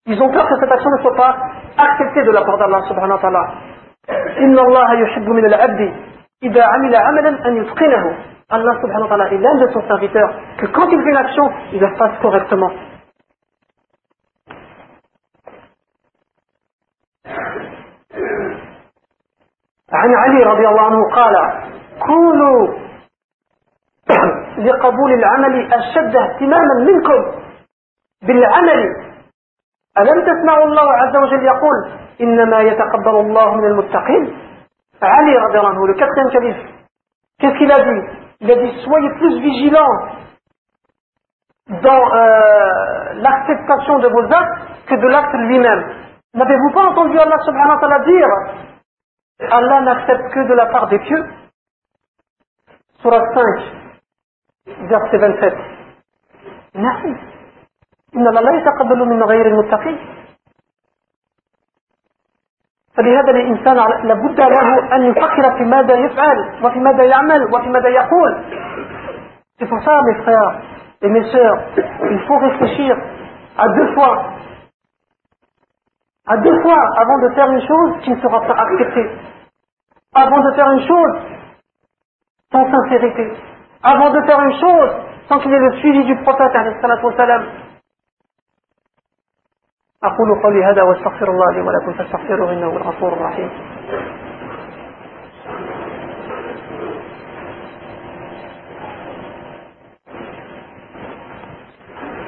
Ils 0.07 0.21
ont 0.23 0.31
peur 0.31 0.47
que 0.49 0.55
cette 0.59 0.71
action 0.71 0.89
ne 0.89 1.01
soit 1.03 1.15
pas 1.15 1.37
acceptée 1.77 2.23
de 2.23 2.31
la 2.31 2.41
part 2.41 2.57
d'Allah 2.57 2.81
subhanahu 2.87 3.17
wa 3.17 3.19
ta'ala. 3.19 3.43
إن 4.39 4.59
الله 4.59 4.93
يحب 4.99 5.29
من 5.29 5.45
العبد 5.45 5.93
إذا 6.43 6.63
عمل 6.63 6.95
عملا 6.95 7.47
أن 7.47 7.57
يتقنه. 7.57 8.17
Allah 8.49 8.79
subhanahu 8.79 9.11
wa 9.11 9.17
ta'ala 9.17 9.27
est 9.33 9.37
l'un 9.43 9.55
de 9.59 9.67
son 9.73 9.81
serviteur. 9.87 10.29
Que 10.57 10.67
quand 10.67 10.87
il 10.87 11.03
fait. 11.03 11.11
عن 19.91 20.15
علي 20.15 20.43
رضي 20.43 20.67
الله 20.67 20.81
عنه 20.81 21.09
قال 21.15 21.35
كونوا 21.99 22.67
لقبول 24.67 25.13
العمل 25.13 25.73
أشد 25.73 26.15
اهتماما 26.15 26.73
منكم 26.87 27.41
بالعمل. 28.21 28.79
ألم 29.97 30.21
تسمعوا 30.21 30.65
الله 30.65 30.91
عز 30.93 31.15
وجل 31.15 31.43
يقول 31.43 31.91
إنما 32.21 32.59
يتقبل 32.59 33.15
الله 33.19 33.55
من 33.55 33.65
المتقين؟ 33.65 34.46
Ali, 35.01 35.33
le 35.33 35.95
quatrième 35.95 36.31
calife, 36.31 36.69
qu'est-ce 37.39 37.57
qu'il 37.57 37.71
a 37.71 37.79
dit? 37.83 38.07
Il 38.41 38.51
a 38.51 38.55
dit 38.57 38.81
soyez 38.83 39.09
plus 39.19 39.41
vigilants 39.41 39.99
dans 41.69 42.13
euh, 42.15 43.13
l'acceptation 43.15 43.99
de 43.99 44.09
vos 44.09 44.23
actes 44.33 44.87
que 44.87 44.95
de 44.95 45.07
l'acte 45.07 45.33
lui-même. 45.35 45.95
N'avez-vous 46.35 46.71
pas 46.73 46.85
entendu 46.89 47.19
Allah 47.19 47.39
subhanahu 47.39 47.75
wa 47.75 47.79
ta'ala 47.81 48.05
dire 48.05 48.29
Allah 49.51 49.81
n'accepte 49.81 50.33
que 50.33 50.47
de 50.49 50.53
la 50.55 50.67
part 50.67 50.87
des 50.89 50.99
pieux? 50.99 51.25
Surah 53.01 53.23
5, 53.35 53.93
verset 54.89 55.17
27. 55.19 55.55
Merci. 56.75 57.15
فلهذا 62.96 63.30
الإنسان 63.30 63.76
لابد 64.04 64.40
له 64.40 64.96
أن 64.96 65.02
يفكر 65.02 65.56
في 65.56 65.64
ماذا 65.64 65.94
يفعل 65.94 66.64
وفي 66.64 66.78
ماذا 66.78 67.04
يعمل 67.04 67.54
وفي 67.54 67.68
ماذا 67.68 67.88
يقول 67.88 68.44
C'est 69.58 69.68
pour 69.68 69.80
ça, 69.84 70.02
mes 70.02 70.14
frères 70.22 70.60
et 71.02 71.08
mes 71.08 71.22
sœurs, 71.30 71.58
il 72.10 72.20
faut 72.26 72.36
réfléchir 72.38 72.96
à 73.56 73.68
deux 73.68 73.94
fois, 73.94 74.24
à 76.26 76.36
deux 76.36 76.62
fois 76.62 76.84
avant 76.96 77.18
de 77.18 77.34
faire 77.34 77.50
une 77.50 77.60
chose 77.60 77.92
qui 78.02 78.10
ne 78.10 78.20
sera 78.20 78.40
pas 78.40 78.54
acceptée, 78.54 79.10
avant 80.14 80.40
de 80.40 80.52
faire 80.52 80.70
une 80.72 80.86
chose 80.86 81.16
sans 82.50 82.70
sincérité, 82.70 83.32
avant 83.82 84.10
de 84.10 84.20
faire 84.22 84.40
une 84.40 84.60
chose 84.60 84.90
sans 85.28 85.38
qu'il 85.38 85.50
y 85.50 85.54
ait 85.54 85.58
le 85.58 85.72
suivi 85.76 86.04
du 86.04 86.16
prophète, 86.22 86.54
alayhi 86.54 86.80
salatu 86.80 87.06
wa 87.06 87.16
salam, 87.16 87.42
أقول 90.03 90.41
قولي 90.43 90.63
هذا 90.63 90.83
واستغفر 90.83 91.31
الله 91.31 91.51
لي 91.51 91.61
ولكم 91.61 91.93
فاستغفروه 91.93 92.53
إنه 92.53 92.69
الغفور 92.69 93.13
الرحيم. 93.13 93.49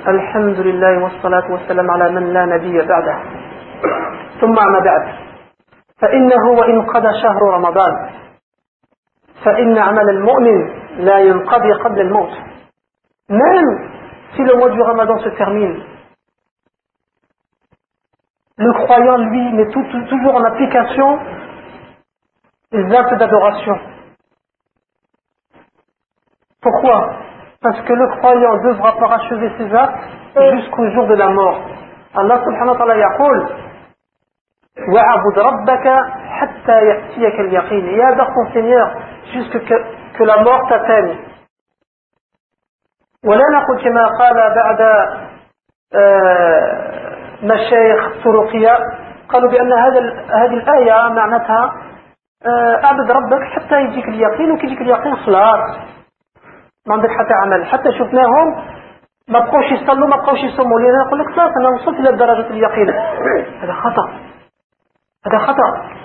الحمد 0.08 0.60
لله 0.60 1.04
والصلاة 1.04 1.52
والسلام 1.52 1.92
على 1.92 2.12
من 2.12 2.34
لا 2.34 2.46
نبي 2.46 2.78
بعده. 2.88 3.20
ثم 4.42 4.56
ما 4.56 4.80
بعد. 4.80 5.16
فإنه 6.02 6.50
وإن 6.60 6.82
قضى 6.82 7.22
شهر 7.22 7.42
رمضان. 7.54 8.10
فإن 9.46 9.78
عمل 9.78 10.10
المؤمن 10.10 10.70
لا 10.98 11.20
ينقضي 11.20 11.72
قبل 11.72 12.02
الموت. 12.02 12.34
Même 13.30 13.70
si 14.36 14.42
le 14.44 14.58
mois 14.58 14.70
du 14.70 14.82
ramadan 14.82 15.20
se 15.20 15.30
termine 15.30 15.89
le 18.59 18.73
croyant, 18.85 19.17
lui, 19.17 19.53
met 19.53 19.69
toujours 19.69 20.35
en 20.35 20.45
application 20.45 21.19
les 22.73 22.95
actes 22.95 23.15
d'adoration. 23.15 23.79
Pourquoi 26.61 27.17
Parce 27.61 27.81
que 27.83 27.93
le 27.93 28.09
croyant 28.19 28.57
devra 28.63 28.97
parachever 28.97 29.51
ses 29.59 29.75
actes 29.75 29.99
jusqu'au 30.55 30.91
jour 30.91 31.07
de 31.07 31.15
la 31.15 31.29
mort. 31.29 31.61
Allah 32.15 32.39
subhanahu 32.45 32.71
wa 32.71 32.77
ta'ala 32.77 32.97
yaqul 32.97 33.47
وَعَبُدْ 34.77 35.39
رَبَّكَ 35.39 35.87
حَتَّى 36.41 36.87
يَأْتِيَكَ 36.87 37.41
الْيَقِينِ 37.41 37.87
Et 37.87 38.03
adore 38.03 38.27
ton 38.35 38.53
Seigneur 38.53 38.91
jusqu'à 39.33 39.61
que, 39.61 39.75
que 40.19 40.25
la 40.25 40.43
mort 40.43 40.69
t'atteigne. 40.69 41.17
ولا 43.25 43.45
نقول 43.49 43.85
كما 43.85 44.07
قال 44.21 44.35
بعد 44.35 44.81
مشايخ 47.44 48.24
طرقية 48.24 48.78
قالوا 49.30 49.52
بأن 49.52 49.74
هذا 49.74 50.00
هذه 50.36 50.54
الآية 50.54 51.10
معناتها 51.10 51.72
أعبد 52.84 53.12
ربك 53.12 53.44
حتى 53.44 53.82
يجيك 53.82 54.06
اليقين 54.08 54.52
وكي 54.52 54.66
يجيك 54.66 54.82
اليقين 54.82 55.16
خلاص 55.16 55.78
ما 56.88 56.94
عندك 56.96 57.10
حتى 57.10 57.34
عمل. 57.34 57.66
حتى 57.66 57.92
شفناهم 57.92 58.48
ما 59.28 59.40
بقوش 59.40 59.72
يصلوا 59.72 60.08
ما 60.08 60.16
بقوش 60.16 60.40
يصوموا. 60.40 60.80
لأن 60.80 61.08
يقول 61.08 61.20
لك 61.20 61.28
خلاص 61.36 61.52
أنا 61.60 61.70
وصلت 61.70 62.00
إلى 62.00 62.18
درجة 62.18 62.48
اليقين. 62.48 62.90
هذا 63.62 63.74
خطأ. 63.74 64.10
هذا 65.28 65.38
خطأ. 65.38 66.00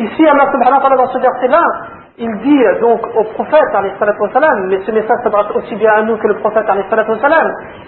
Ici, 0.00 0.24
Allah 0.24 0.48
subhanahu 0.48 0.80
wa 0.80 0.82
ta'ala 0.82 0.96
dans 0.96 1.99
il 2.19 2.37
dit 2.39 2.63
donc 2.81 3.01
au 3.15 3.23
prophète, 3.33 3.73
mais 3.81 4.79
ce 4.85 4.91
message 4.91 5.17
s'adresse 5.23 5.51
aussi 5.55 5.75
bien 5.75 5.91
à 5.93 6.01
nous 6.03 6.17
que 6.17 6.27
le 6.27 6.39
prophète, 6.39 6.65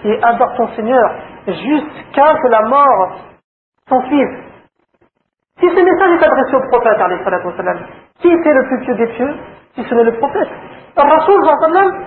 et 0.04 0.22
adore 0.22 0.54
ton 0.56 0.68
Seigneur 0.68 1.10
jusqu'à 1.46 2.34
que 2.42 2.48
la 2.48 2.62
mort 2.62 3.18
s'ensuive. 3.88 4.44
Si 5.60 5.68
ce 5.68 5.80
message 5.80 6.20
est 6.20 6.24
adressé 6.24 6.56
au 6.56 6.68
prophète, 6.68 6.98
qui 8.20 8.28
était 8.28 8.52
le 8.52 8.64
plus 8.68 8.84
pieux 8.84 8.94
des 8.94 9.06
pieux, 9.08 9.34
si 9.74 9.84
ce 9.84 9.94
n'est 9.94 10.04
le 10.04 10.18
prophète 10.18 10.48
الرسول 10.98 11.44
صلى 11.44 11.52
الله 11.52 11.64
عليه 11.64 11.68
وسلم 11.68 12.04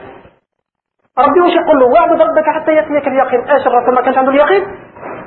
ربي 1.19 1.41
وش 1.41 1.53
يقول 1.55 1.79
له 1.79 1.85
واعبد 1.85 2.21
ربك 2.21 2.49
حتى 2.55 2.71
يأتيك 2.71 3.07
اليقين 3.07 3.41
ايش 3.49 3.67
الرسول 3.67 3.95
ما 3.95 4.01
كانش 4.01 4.17
عنده 4.17 4.31
اليقين 4.31 4.63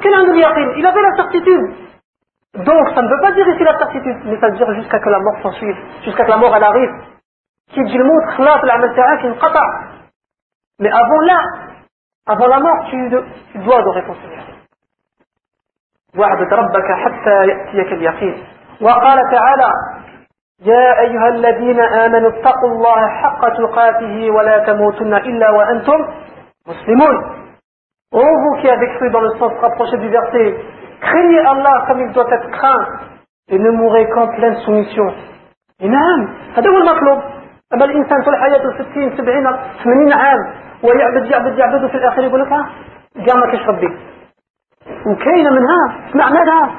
كان 0.03 0.15
عنده 0.15 0.33
اليقين 0.33 0.69
il 0.79 0.87
avait 0.87 1.03
la 1.03 1.15
certitude 1.17 1.65
donc, 2.55 2.89
ça 2.95 3.03
ne 3.03 3.09
veut 3.09 3.21
pas 3.21 3.33
dire 3.33 3.49
ici 3.49 3.65
la 3.65 3.77
certitude, 3.79 4.17
mais 4.27 4.39
ça 4.39 4.49
veut 4.49 4.57
dire 4.57 4.73
jusqu'à 4.75 5.01
que 5.01 5.09
la 5.09 5.19
mort 5.19 5.35
s'en 5.43 5.51
suive, 5.53 5.77
jusqu'à 6.05 6.25
que 6.25 6.31
la 6.31 6.37
mort 6.37 6.55
elle 6.55 6.63
arrive. 6.63 6.93
Qui 7.73 7.83
dit 7.83 7.99
le 7.99 8.05
mot, 8.05 8.21
qui 8.37 8.43
Mais 10.79 10.91
avant 10.91 11.21
là, 11.23 11.41
avant 12.27 12.47
la 12.47 12.61
mort, 12.61 12.87
tu, 12.91 13.11
tu 13.53 13.59
dois 13.59 13.79
adorer 13.81 14.05
ton 14.05 14.15
Seigneur. 14.15 14.45
واعبد 16.17 16.53
ربك 16.53 16.93
حتى 17.05 17.47
يأتيك 17.47 17.93
اليقين 17.93 18.45
وقال 18.81 19.19
تعالى 19.33 19.71
يا 20.63 21.01
أيها 21.01 21.29
الذين 21.29 21.81
آمنوا 21.81 22.31
اتقوا 22.31 22.69
الله 22.69 23.09
حق 23.09 23.49
تقاته 23.49 24.31
ولا 24.31 24.59
تموتن 24.59 25.15
إلا 25.15 25.51
وأنتم 25.51 26.07
مسلمون 26.67 27.45
Oh 28.17 28.21
vous 28.23 28.61
qui 28.61 28.69
avez 28.69 28.87
cru 28.95 29.11
dans 29.11 29.23
le 29.23 29.31
sens 29.39 29.53
rapproché 29.61 29.97
du 29.97 30.09
verset 30.09 30.55
Craignez 31.02 31.40
Allah 31.40 31.86
comme 31.88 32.02
il 32.02 32.12
doit 32.12 32.30
être 32.32 32.50
craint 32.52 32.86
et 33.50 33.58
ne 33.60 33.70
mourrez 33.72 34.06
qu'en 34.10 34.28
pleine 34.28 34.56
soumission. 34.66 35.14
نعم 35.82 36.22
هذا 36.58 36.70
هو 36.70 36.78
المطلوب. 36.78 37.20
أما 37.74 37.86
الإنسان 37.86 38.22
في 38.24 38.30
الحياة 38.30 38.60
60 38.92 39.18
70 39.18 39.58
80 39.84 40.14
عام 40.14 40.40
ويعبد 40.84 41.26
يعبد 41.32 41.58
يعبد 41.58 41.84
وفي 41.84 41.96
الآخر 41.98 42.24
يقول 42.24 42.42
لك 42.42 42.50
كاع 43.26 43.36
ما 43.36 43.52
كاش 43.52 43.68
ربي؟ 43.68 43.88
وكاينة 45.08 45.50
منها 45.50 46.10
سمعناها 46.14 46.72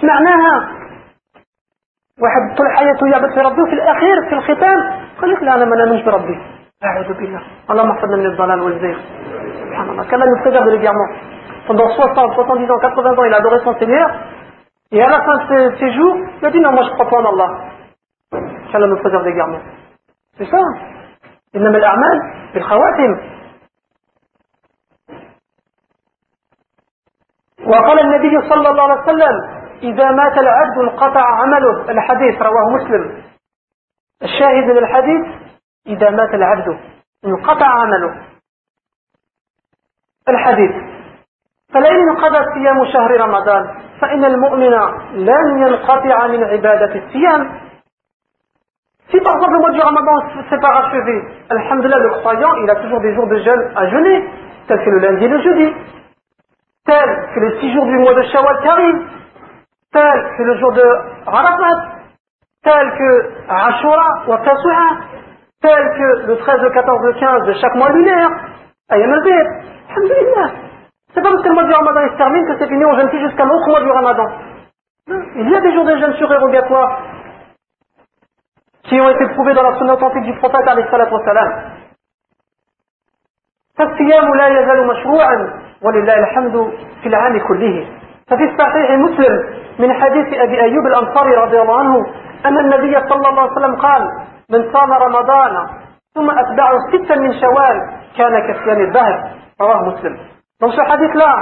سمعناها 0.00 0.68
واحد 2.22 2.56
طول 2.56 2.76
حياته 2.76 3.06
يعبد 3.08 3.34
في 3.34 3.40
ربي 3.40 3.62
وفي 3.62 3.72
الأخير 3.72 4.28
في 4.28 4.34
الختام 4.34 4.78
يقول 5.18 5.32
لك 5.32 5.42
لا 5.42 5.54
أنا 5.54 5.64
ما 5.64 5.76
نامنش 5.76 6.02
بربي. 6.04 6.38
أعوذ 6.84 7.12
بالله. 7.18 7.42
اللهم 7.70 7.90
احفظنا 7.90 8.16
من 8.16 8.26
الضلال 8.26 8.60
والزيغ. 8.60 8.98
سبحان 9.60 9.88
الله. 9.90 10.04
nous 10.04 10.42
préserve 10.42 10.68
régulièrement 10.68 11.08
pendant 11.70 11.88
60, 11.88 12.34
70 12.34 12.68
ans, 12.68 12.78
80 12.80 13.10
ans 13.12 13.24
il 13.24 13.32
a 13.32 13.36
adoré 13.36 13.58
son 13.62 13.78
Seigneur. 13.78 14.10
Et 14.90 15.00
à 15.00 15.08
la 15.08 15.20
fin 15.22 15.36
de 15.36 15.76
ses, 15.78 15.92
jours 15.92 16.16
il 16.42 16.44
a 16.44 16.50
dit 16.50 16.58
non 16.58 16.72
moi 16.72 16.82
je 16.82 16.90
crois 16.94 17.08
pas 17.08 17.18
en 17.18 17.26
Allah. 17.32 17.50
qu'Allah 18.72 18.88
nous 18.88 18.98
préserve 18.98 19.22
régulièrement 19.22 19.60
c'est 20.36 20.50
ça. 20.50 20.58
إنما 21.56 21.78
الأعمال 21.78 22.18
بالخواتم 22.54 23.20
وقال 27.66 27.98
النبي 28.00 28.48
صلى 28.48 28.68
الله 28.68 28.82
عليه 28.82 29.02
وسلم 29.02 29.36
إذا 29.82 30.10
مات 30.10 30.38
العبد 30.38 30.78
انقطع 30.78 31.24
عمله 31.40 31.90
الحديث 31.90 32.42
رواه 32.42 32.70
مسلم 32.70 33.22
الشاهد 34.22 34.64
من 34.64 34.78
الحديث 34.78 35.26
إذا 35.86 36.10
مات 36.10 36.34
العبد 36.34 36.78
انقطع 37.24 37.66
عمله 37.66 38.14
الحديث 40.28 40.99
فلئن 41.73 42.09
انقضى 42.09 42.45
صيام 42.53 42.85
شهر 42.85 43.21
رمضان 43.21 43.67
فإن 44.01 44.25
المؤمن 44.25 44.73
لن 45.13 45.67
ينقطع 45.67 46.27
من 46.27 46.43
عبادة 46.43 46.95
الصيام 46.95 47.65
Si 49.11 49.21
par 49.21 49.35
exemple 49.35 49.53
le 49.53 49.59
mois 49.59 49.69
du 49.69 49.81
Ramadan 49.81 50.13
s'est 50.49 50.59
pas 50.59 50.79
achevé, 50.79 51.21
Alhamdulillah, 51.49 51.99
le 51.99 52.09
croyant, 52.09 52.55
il 52.63 52.69
a 52.71 52.75
toujours 52.75 52.99
des 53.01 53.13
jours 53.13 53.27
de 53.27 53.37
jeûne 53.37 53.71
à 53.75 53.87
jeûner, 53.87 54.27
tel 54.67 54.83
que 54.83 54.89
le 54.89 54.97
lundi 54.97 55.25
et 55.25 55.27
le 55.27 55.41
jeudi, 55.43 55.73
tel 56.87 57.29
que 57.35 57.39
les 57.39 57.59
six 57.59 57.71
jours 57.71 57.85
du 57.85 57.97
mois 57.99 58.15
de 58.15 58.23
Shawwal 58.23 58.61
qui 58.61 58.67
arrivent, 58.67 59.07
tel 59.93 60.31
que 60.37 60.43
le 60.43 60.57
jour 60.57 60.71
de 60.71 60.83
Arafat, 61.27 61.83
tel 62.63 62.91
que 62.97 63.31
Ashura 63.47 64.23
ou 64.27 64.35
Tasu'a, 64.37 64.97
tel 65.61 65.93
que 65.97 66.27
le 66.27 66.37
13, 66.37 66.61
le 66.61 66.69
14, 66.71 67.01
le 67.03 67.13
15 67.13 67.45
de 67.45 67.53
chaque 67.61 67.75
mois 67.75 67.91
lunaire, 67.91 68.29
Ayam 68.89 69.13
al 69.13 69.21
Alhamdulillah. 69.89 70.51
C'est 71.14 71.22
pas 71.22 71.30
parce 71.30 71.42
que 71.42 71.48
le 71.48 71.54
mois 71.54 71.64
du 71.64 71.72
Ramadan 71.72 72.00
se 72.12 72.16
termine 72.16 72.46
que 72.46 72.58
c'est 72.58 72.68
fini, 72.68 72.84
on 72.84 72.96
jeûne 72.96 73.08
plus 73.08 73.20
jusqu'à 73.20 73.44
l'autre 73.44 73.68
mois 73.68 73.80
du 73.80 73.90
Ramadan. 73.90 74.26
Il 75.36 75.50
y 75.50 75.56
a 75.56 75.60
des 75.60 75.72
jours 75.74 75.84
de 75.84 75.96
jeûne 75.96 76.14
surérogatoires 76.14 76.98
qui 78.84 79.00
ont 79.00 79.10
été 79.10 79.26
prouvés 79.34 79.54
dans 79.54 79.62
la 79.62 79.76
sunna 79.78 79.94
authentique 79.94 80.22
du 80.22 80.34
prophète 80.38 80.66
alayhi 80.68 80.88
salatu 80.90 81.14
wassalam. 81.14 81.50
فالصيام 83.78 84.34
لا 84.34 84.46
يزال 84.48 84.86
مشروعا 84.86 85.36
ولله 85.82 86.14
الحمد 86.14 86.72
في 87.02 87.08
العام 87.08 87.38
كله 87.48 87.86
ففي 88.28 88.44
الصحيح 88.44 88.90
مسلم 88.90 89.34
من 89.78 89.92
حديث 89.92 90.26
أبي 90.38 90.60
أيوب 90.62 90.86
الأنصاري 90.86 91.34
رضي 91.34 91.60
الله 91.60 91.78
عنه 91.78 92.06
أن 92.46 92.58
النبي 92.58 93.00
صلى 93.08 93.28
الله 93.28 93.40
عليه 93.40 93.52
وسلم 93.52 93.76
قال 93.76 94.02
من 94.50 94.72
صام 94.72 94.92
رمضان 94.92 95.66
ثم 96.14 96.30
أتبعه 96.30 96.72
ستا 96.92 97.14
من 97.14 97.32
شوال 97.40 97.76
كان 98.18 98.52
كصيام 98.52 98.80
الدهر 98.80 99.30
رواه 99.60 99.82
مسلم 99.88 100.18
Dans 100.60 100.70
ce 100.70 100.80
hadith-là, 100.80 101.36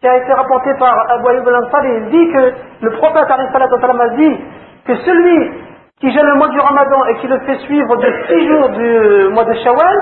qui 0.00 0.08
a 0.08 0.16
été 0.16 0.32
rapporté 0.32 0.70
par 0.78 0.94
Abu 1.10 1.28
Ayyub 1.28 1.48
al-Ansari, 1.48 1.88
il 1.96 2.10
dit 2.10 2.32
que 2.32 2.52
le 2.82 2.90
prophète 2.92 3.30
a 3.30 4.08
dit 4.16 4.40
que 4.84 4.94
celui 4.96 5.52
qui 6.00 6.10
gêne 6.10 6.26
le 6.26 6.34
mois 6.34 6.48
du 6.48 6.58
Ramadan 6.60 7.06
et 7.06 7.14
qui 7.18 7.28
le 7.28 7.38
fait 7.40 7.56
suivre 7.60 7.96
de 7.96 8.12
six 8.28 8.48
jours 8.48 8.68
du 8.70 9.28
mois 9.32 9.44
de 9.44 9.54
Shawwal, 9.54 9.96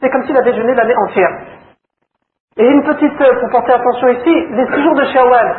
c'est 0.00 0.10
comme 0.10 0.24
s'il 0.26 0.36
a 0.36 0.42
déjeuné 0.42 0.74
l'année 0.74 0.96
entière. 0.96 1.30
Et 2.58 2.66
une 2.66 2.82
petite, 2.82 3.20
euh, 3.20 3.40
pour 3.40 3.50
porter 3.50 3.72
attention 3.74 4.08
ici, 4.08 4.34
les 4.50 4.66
six 4.74 4.82
jours 4.82 4.94
de 4.94 5.04
Shawwal, 5.04 5.56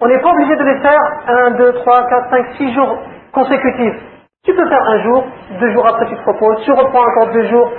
on 0.00 0.08
n'est 0.08 0.20
pas 0.20 0.30
obligé 0.30 0.56
de 0.56 0.64
les 0.64 0.80
faire 0.80 1.00
un, 1.26 1.50
deux, 1.52 1.72
trois, 1.74 2.08
quatre, 2.08 2.30
cinq, 2.30 2.46
six 2.56 2.72
jours 2.72 2.98
consécutifs. 3.32 4.00
Tu 4.44 4.54
peux 4.54 4.68
faire 4.68 4.82
un 4.82 5.02
jour, 5.02 5.24
deux 5.60 5.72
jours 5.72 5.86
après 5.86 6.06
tu 6.06 6.16
te 6.16 6.22
proposes, 6.22 6.64
tu 6.64 6.72
reprends 6.72 7.02
encore 7.02 7.32
deux 7.32 7.46
jours, 7.48 7.70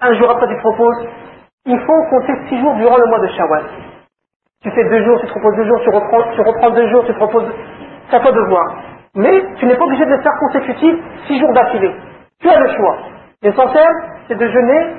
un 0.00 0.14
jour 0.14 0.30
après 0.30 0.48
tu 0.48 0.54
te 0.56 0.60
proposes. 0.60 1.06
Il 1.66 1.78
faut 1.80 2.02
compter 2.10 2.34
six 2.48 2.60
jours 2.60 2.74
durant 2.74 2.96
le 2.98 3.06
mois 3.06 3.20
de 3.20 3.28
Shawwal. 3.28 3.64
Tu 4.62 4.70
fais 4.70 4.84
deux 4.88 5.04
jours, 5.04 5.20
tu 5.20 5.26
te 5.26 5.30
proposes 5.30 5.56
deux 5.56 5.66
jours, 5.66 5.80
tu 5.82 5.90
reprends, 5.90 6.32
tu 6.34 6.40
reprends 6.40 6.70
deux 6.70 6.88
jours, 6.88 7.04
tu 7.06 7.12
te 7.12 7.18
proposes. 7.18 7.50
C'est 8.10 8.16
à 8.16 8.20
toi 8.20 8.32
de 8.32 8.40
voir. 8.48 8.76
Mais 9.14 9.44
tu 9.56 9.66
n'es 9.66 9.76
pas 9.76 9.84
obligé 9.84 10.04
de 10.04 10.10
les 10.10 10.22
faire 10.22 10.36
consécutifs 10.40 10.96
six 11.26 11.38
jours 11.38 11.52
d'affilée. 11.52 11.94
Tu 12.40 12.48
as 12.48 12.60
le 12.60 12.68
choix. 12.68 12.98
L'essentiel, 13.42 13.88
c'est 14.28 14.36
de 14.36 14.46
jeûner 14.46 14.96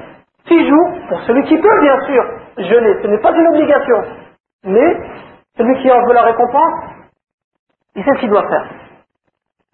six 0.48 0.68
jours, 0.68 0.90
pour 1.10 1.20
celui 1.22 1.44
qui 1.44 1.58
peut 1.58 1.82
bien 1.82 2.00
sûr 2.02 2.24
jeûner. 2.58 3.02
Ce 3.02 3.08
n'est 3.08 3.22
pas 3.22 3.32
une 3.32 3.48
obligation. 3.48 4.04
Mais 4.64 4.98
celui 5.58 5.82
qui 5.82 5.92
en 5.92 6.02
veut 6.06 6.14
la 6.14 6.24
récompense, 6.24 6.74
il 7.96 8.04
sait 8.04 8.12
ce 8.16 8.20
qu'il 8.20 8.30
doit 8.30 8.48
faire. 8.48 8.66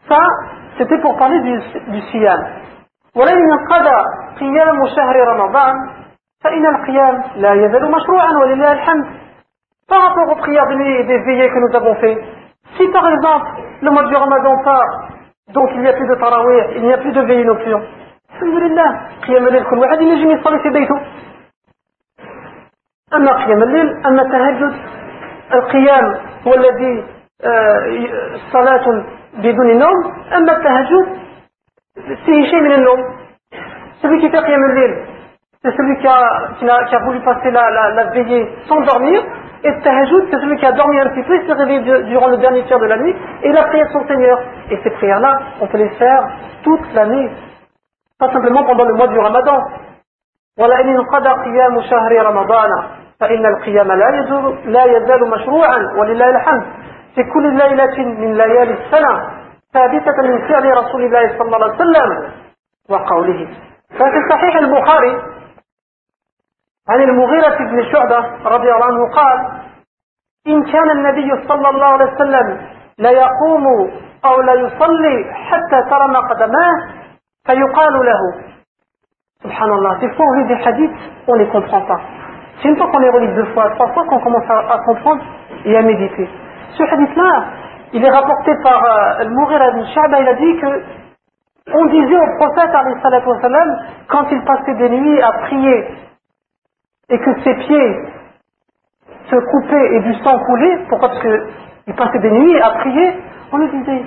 Ça, 0.08 0.20
c'était 0.78 1.00
pour 1.00 1.18
parler 1.18 1.40
du, 1.42 1.60
du 1.92 2.02
siyam. 2.12 2.40
فإن 6.44 6.66
القيام 6.66 7.24
لا 7.36 7.54
يزال 7.54 7.92
مشروعا 7.92 8.32
ولله 8.32 8.72
الحمد 8.72 9.06
par 9.88 10.02
rapport 10.02 10.28
aux 10.32 10.40
prières 10.42 10.68
de 10.68 10.76
nuit 10.76 10.96
et 11.02 11.04
des 11.04 11.20
veillées 11.20 11.50
que 11.50 11.60
nous 11.60 11.76
avons 11.76 11.96
fait 11.96 12.18
si 12.78 12.88
par 12.88 13.08
exemple 13.14 13.48
le 13.82 13.90
mois 13.92 14.04
du 14.04 14.16
Ramadan 14.16 14.64
part, 14.64 15.10
donc 15.54 15.70
il 15.74 15.82
n'y 15.82 15.88
a 15.88 15.94
plus 15.94 16.08
de 16.08 16.16
tarawih, 16.16 16.78
il 16.78 16.84
n'y 16.84 16.94
a 16.94 16.98
plus 16.98 17.12
de 17.12 17.22
veillée 17.22 17.46
nocturne, 17.46 17.84
alhamdulillah, 18.36 18.90
قيام 19.28 19.48
الليل 19.48 19.64
كل 19.70 19.78
واحد 19.78 20.02
ينجم 20.02 20.32
يصلي 20.32 20.60
في 20.60 20.70
بيته. 20.70 21.00
أما 23.14 23.32
قيام 23.32 23.64
الليل 23.64 24.06
أما 24.06 24.22
التهجد 24.22 24.74
القيام 25.54 26.06
هو 26.48 26.54
الذي 26.54 27.04
صلاة 28.52 29.06
بدون 29.34 29.80
نوم 29.80 29.98
أما 30.34 30.52
التهجد 30.58 31.06
فيه 32.26 32.46
شيء 32.52 32.62
من 32.62 32.72
النوم. 32.72 33.00
Celui 34.02 34.20
qui 34.22 34.30
fait 34.30 34.38
قيام 34.38 34.64
الليل, 34.70 35.11
c'est 35.63 35.77
celui 35.77 35.97
qui 35.99 36.07
a, 36.07 36.49
qui 36.59 36.69
a, 36.69 36.85
qui 36.85 36.95
a 36.95 36.99
voulu 37.01 37.21
passer 37.21 37.51
la, 37.51 37.71
la, 37.71 37.91
la 37.93 38.05
veillée 38.11 38.49
sans 38.69 38.81
dormir, 38.81 39.23
et 39.65 39.73
tahajjud, 39.81 40.29
c'est 40.31 40.41
celui 40.41 40.57
qui 40.59 40.67
a 40.67 40.73
dormi 40.73 41.01
un 41.01 41.09
petit 41.09 41.23
peu, 41.25 41.35
il 41.41 41.47
s'est 41.47 41.53
réveillé 41.55 42.03
durant 42.05 42.29
le 42.29 42.37
dernier 42.37 42.63
tiers 42.65 42.79
de 42.79 42.87
la 42.87 42.99
nuit, 42.99 43.15
et 43.43 43.49
il 43.49 43.57
a 43.57 43.65
prié 43.65 43.85
son 43.93 44.07
Seigneur. 44.07 44.39
Et 44.71 44.79
ces 44.85 44.91
prières-là, 44.91 45.39
on 45.61 45.67
peut 45.67 45.79
les 45.79 45.89
faire 45.97 46.23
toute 46.63 46.95
l'année. 46.95 47.31
Pas 48.19 48.31
simplement 48.33 48.63
pendant 48.65 48.85
le 48.85 48.95
mois 48.95 49.09
du 49.09 49.19
Ramadan. 49.19 49.61
ولئن 50.59 50.89
انقضى 50.89 51.29
قيام 51.29 51.81
شهر 51.81 52.13
رمضان 52.27 52.71
فإن 53.21 53.47
القيام 53.47 53.93
لا 53.93 54.09
يزال, 54.19 54.73
لا 54.73 54.85
يزال 54.85 55.31
مشروعا 55.31 55.79
ولله 55.99 56.31
الحمد 56.31 56.63
في 57.15 57.23
كل 57.25 57.57
ليلة 57.57 57.97
من 57.99 58.35
ليالي 58.35 58.73
السنة 58.73 59.15
ثابتة 59.75 60.23
من 60.23 60.49
فعل 60.49 60.65
رسول 60.77 61.05
الله 61.05 61.39
صلى 61.39 61.47
الله 61.57 61.65
عليه 61.65 61.75
وسلم 61.75 62.31
وقوله 62.91 63.49
ففي 63.99 64.19
صحيح 64.31 64.57
البخاري 64.57 65.17
عن 66.90 67.02
المغيرة 67.02 67.58
بن 67.58 67.92
شعبة 67.92 68.20
رضي 68.46 68.72
الله 68.72 68.86
عنه 68.86 69.10
قال 69.14 69.62
إن 70.48 70.64
كان 70.64 70.90
النبي 70.90 71.48
صلى 71.48 71.70
الله 71.70 71.86
عليه 71.86 72.14
وسلم 72.14 72.62
لا 72.98 73.12
يقوم 73.12 73.68
أو 74.26 74.42
لا 74.42 74.54
يصلي 74.54 75.34
حتى 75.34 75.90
ترم 75.90 76.16
قدماه 76.18 76.76
فيقال 77.48 77.94
له 78.06 78.22
سبحان 79.44 79.70
الله 79.72 80.00
des 80.00 80.10
fois 80.16 80.26
on 80.26 80.34
lit 80.34 80.46
des 80.46 80.62
hadiths 80.64 81.02
on 81.28 81.34
ne 81.34 81.40
les 81.40 81.48
comprend 81.48 81.82
pas 81.82 82.00
c'est 82.62 82.70
une 82.70 82.78
fois 82.78 82.88
qu'on 82.92 83.00
les 83.00 83.10
relit 83.10 83.34
deux 83.34 83.46
fois 83.54 83.70
trois 83.72 83.88
fois 83.94 84.06
qu'on 84.06 84.20
commence 84.20 84.50
à, 84.50 84.74
à 84.74 84.78
comprendre 84.86 85.22
et 85.66 85.76
à 85.78 85.82
méditer 85.82 86.30
ce 86.78 86.84
hadith 86.84 87.16
là 87.16 87.46
il 87.94 88.04
est 88.06 88.10
rapporté 88.10 88.52
par 88.64 88.84
euh, 88.86 89.22
Al-Mughira 89.22 89.68
ibn 89.70 89.84
Sha'ba 89.94 90.20
il 90.22 90.28
a 90.28 90.34
dit 90.36 90.58
que 90.62 90.84
on 91.74 91.86
disait 91.86 92.18
au 92.18 92.38
prophète 92.38 92.72
quand 94.08 94.26
il 94.32 94.44
passait 94.44 94.76
des 94.76 94.90
nuits 94.90 95.22
à 95.22 95.32
prier 95.46 95.88
et 97.11 97.19
que 97.19 97.43
ses 97.43 97.55
pieds 97.55 97.97
se 99.31 99.37
coupaient 99.37 99.97
et 99.97 100.01
du 100.01 100.15
sang 100.23 100.39
coulait, 100.39 100.79
pourquoi 100.89 101.09
Parce 101.09 101.21
qu'il 101.21 101.95
passait 101.95 102.19
des 102.19 102.31
nuits 102.31 102.61
à 102.61 102.71
prier, 102.71 103.15
on 103.53 103.59
lui 103.59 103.69
disait 103.71 104.05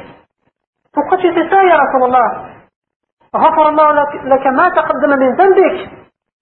Pourquoi 0.94 1.18
tu 1.18 1.32
fais 1.34 1.50
ça, 1.50 1.64
Ya 1.64 1.78
Rasulallah 1.78 2.50
غفر 3.36 3.70
الله 3.70 3.92
لك 4.26 4.48
ما 4.48 4.70
تقدم 4.70 5.10
من 5.20 5.36
ذنبك 5.36 5.90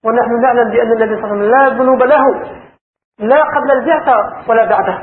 ونحن 0.04 0.40
نعلم 0.40 0.70
بأن 0.70 0.92
النبي 0.92 1.16
صلى 1.16 1.24
الله 1.24 1.28
عليه 1.28 1.36
وسلم 1.36 1.50
لا 1.50 1.68
ذنوب 1.68 2.02
له 2.02 2.24
لا 3.18 3.42
قبل 3.42 3.70
البعثة 3.70 4.16
ولا 4.48 4.64
بعده 4.64 4.98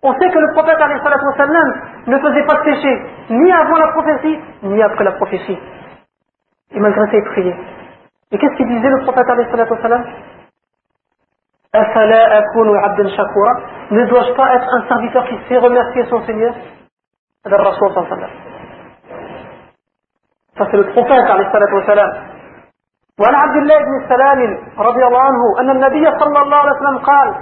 On 0.00 0.12
sait 0.12 0.30
que 0.30 0.38
le 0.38 0.52
prophète 0.52 0.78
sallam, 0.78 1.74
ne 2.06 2.18
faisait 2.20 2.46
pas 2.46 2.54
de 2.54 2.62
péché, 2.62 3.02
ni 3.30 3.50
avant 3.50 3.76
la 3.78 3.88
prophétie, 3.88 4.38
ni 4.62 4.80
après 4.80 5.02
la 5.02 5.10
prophétie. 5.10 5.58
Et 6.70 6.78
malgré 6.78 7.04
ça, 7.06 7.16
il 7.16 7.24
priait. 7.24 7.56
Et 8.30 8.38
qu'est-ce 8.38 8.54
qu'il 8.54 8.68
disait 8.68 8.90
le 8.90 9.02
prophète 9.02 9.26
sallam 9.82 10.04
Ne 13.91 14.05
dois-je 14.05 14.33
pas 14.33 14.55
être 14.55 14.67
un 14.75 14.87
serviteur 14.87 15.25
qui 15.27 15.37
sait 15.47 15.57
remercier 15.57 16.05
son 16.05 16.21
Seigneur 16.25 16.53
Ça 20.55 20.67
c'est 20.69 20.77
le 20.77 20.85
prophète 20.93 21.25
وعن 23.19 23.35
عبد 23.35 23.55
الله 23.55 23.79
بن 23.79 24.07
سلام 24.09 24.39
رضي 24.79 25.05
الله 25.05 25.21
عنه 25.21 25.59
أن 25.59 25.69
النبي 25.69 26.05
صلى 26.19 26.41
الله 26.41 26.57
عليه 26.57 26.71
وسلم 26.71 26.97
قال 26.97 27.35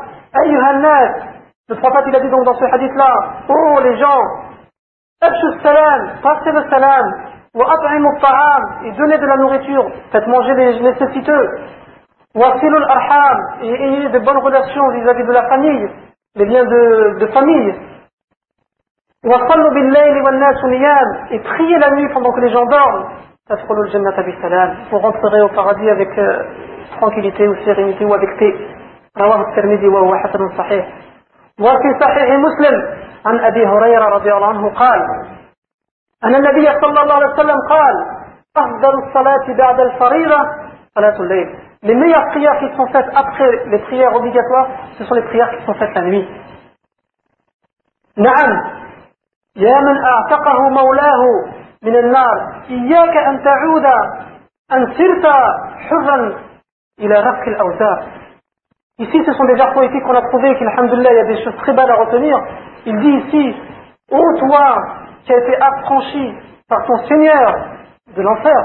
أيها 0.43 0.71
الناس 0.71 1.11
le 1.69 1.75
prophète 1.75 2.03
il 2.07 2.15
a 2.15 2.19
dit 2.19 2.29
donc 2.29 2.43
dans 2.43 2.55
ce 2.55 2.65
hadith 2.65 2.93
là 2.95 3.13
oh 3.47 3.79
les 3.83 3.97
gens 3.97 4.21
أبشوا 5.23 5.49
السلام 5.55 6.01
passez 6.23 6.51
le 6.51 6.63
salam 6.69 7.05
وأطعموا 7.55 8.11
الطعام 8.15 8.63
et 8.85 8.91
donnez 8.91 9.17
de 9.17 9.25
la 9.25 9.37
nourriture 9.37 9.85
faites 10.11 10.27
manger 10.27 10.53
les 10.55 10.79
nécessiteux 10.81 11.45
وصلوا 12.36 12.78
الأرحام 12.78 13.36
et 13.62 13.74
ayez 13.86 14.08
de 14.08 14.18
bonnes 14.18 14.42
relations 14.48 14.88
vis-à-vis 14.96 15.24
de 15.24 15.32
la 15.32 15.48
famille 15.48 15.88
les 16.36 16.44
liens 16.44 16.64
de, 16.64 17.18
de 17.18 17.26
famille 17.26 17.74
وصلوا 19.26 19.70
بالليل 19.70 20.22
والناس 20.22 20.64
نيام 20.64 21.28
et 21.30 21.38
priez 21.40 21.78
la 21.78 21.90
nuit 21.90 22.08
pendant 22.14 22.32
que 22.32 22.40
les 22.40 22.50
gens 22.50 22.66
dorment 22.66 23.06
تدخلوا 23.48 23.84
الجنة 23.84 24.16
بسلام 24.28 24.76
vous 24.90 24.98
rentrerez 24.98 25.42
au 25.42 25.48
paradis 25.48 25.90
avec 25.90 26.18
euh, 26.18 26.42
tranquillité 27.00 27.48
ou 27.48 27.54
sérénité 27.64 28.04
ou 28.04 28.14
avec 28.14 28.30
paix 28.38 28.54
رواه 29.18 29.40
الترمذي 29.40 29.88
وهو 29.88 30.16
حسن 30.16 30.48
صحيح 30.58 30.86
وفي 31.60 31.90
صحيح 32.00 32.28
مسلم 32.38 32.76
عن 33.26 33.38
أبي 33.44 33.66
هريرة 33.66 34.04
رضي 34.04 34.32
الله 34.32 34.46
عنه 34.46 34.74
قال 34.74 35.00
أن 36.24 36.34
النبي 36.34 36.66
صلى 36.80 37.00
الله 37.02 37.14
عليه 37.14 37.32
وسلم 37.34 37.58
قال 37.68 37.94
أفضل 38.56 38.94
الصلاة 39.04 39.56
بعد 39.58 39.80
الفريضة 39.80 40.38
صلاة 40.94 41.20
الليل 41.20 41.58
Les 41.82 41.94
meilleures 41.94 42.26
prières 42.30 42.58
qui 42.58 42.76
sont 42.76 42.86
faites 42.88 43.08
après 43.14 43.50
les 43.66 43.78
prières 43.80 44.14
obligatoires, 44.14 44.68
ce 44.98 45.04
sont 45.04 45.14
les 45.14 45.22
prières 45.22 45.50
qui 45.56 45.64
sont 45.64 45.74
faites 45.74 45.94
la 45.94 46.02
nuit. 46.02 46.26
نعم 48.18 48.52
يا 49.56 49.80
من 49.80 49.96
أعتقه 50.04 50.68
مولاه 50.68 51.22
من 51.82 51.96
النار 51.96 52.62
إياك 52.70 53.16
أن 53.16 53.44
تعود 53.44 53.84
أن 54.72 54.94
صرت 54.96 55.26
حرا 55.88 56.34
إلى 57.00 57.14
رفق 57.14 57.48
الأوزار 57.48 58.06
Ici, 58.98 59.22
ce 59.26 59.32
sont 59.34 59.44
des 59.44 59.56
vers 59.56 59.74
poétiques 59.74 60.02
qu'on 60.04 60.14
a 60.14 60.22
trouvés, 60.22 60.56
qu'Alhamdulillah, 60.58 61.12
il 61.12 61.16
y 61.16 61.20
a 61.20 61.24
des 61.24 61.44
choses 61.44 61.56
très 61.56 61.74
belles 61.74 61.90
à 61.90 61.96
retenir. 61.96 62.40
Il 62.86 62.98
dit 62.98 63.26
ici, 63.26 63.54
ô 64.10 64.22
toi 64.38 64.74
qui 65.26 65.34
as 65.34 65.36
été 65.36 65.54
affranchi 65.60 66.34
par 66.66 66.78
ton 66.86 66.96
Seigneur 67.06 67.76
de 68.16 68.22
l'enfer, 68.22 68.56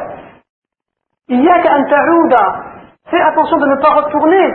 Iyaka 1.27 1.75
an 1.75 1.83
ta'ouda, 1.83 2.63
Fais 3.10 3.20
attention 3.20 3.56
de 3.58 3.66
ne 3.66 3.76
pas 3.82 3.90
retourner 3.94 4.54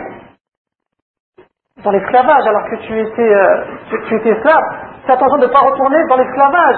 dans 1.84 1.90
l'esclavage 1.90 2.46
alors 2.46 2.64
que 2.70 2.76
tu 2.86 2.98
étais, 3.00 3.34
euh, 3.34 3.64
tu, 4.08 4.14
étais 4.16 4.30
esclave. 4.30 4.62
Fais 5.06 5.12
attention 5.12 5.38
de 5.38 5.46
ne 5.46 5.52
pas 5.52 5.60
retourner 5.60 6.04
dans 6.08 6.16
l'esclavage. 6.16 6.76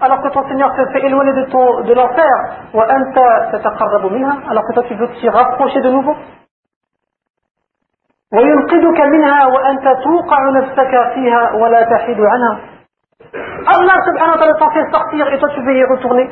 Alors 0.00 0.22
que 0.22 0.28
ton 0.28 0.48
Seigneur 0.48 0.74
te 0.76 0.86
fait 0.92 1.04
éloigner 1.06 1.32
de, 1.34 1.44
ton, 1.50 1.80
de 1.82 1.92
l'enfer, 1.94 2.32
alors 4.48 4.64
que 4.66 4.72
toi 4.74 4.82
tu 4.84 4.94
veux 4.94 5.08
t'y 5.20 5.28
rapprocher 5.28 5.80
de 5.82 5.90
nouveau. 5.90 6.14
Allah 13.66 13.96
subhanahu 14.04 14.32
wa 14.32 14.38
ta'ala 14.38 14.54
t'en 14.58 14.70
fait 14.70 14.90
sortir 14.92 15.32
et 15.32 15.38
toi 15.38 15.48
tu 15.54 15.60
veux 15.62 15.74
y 15.76 15.84
retourner. 15.84 16.30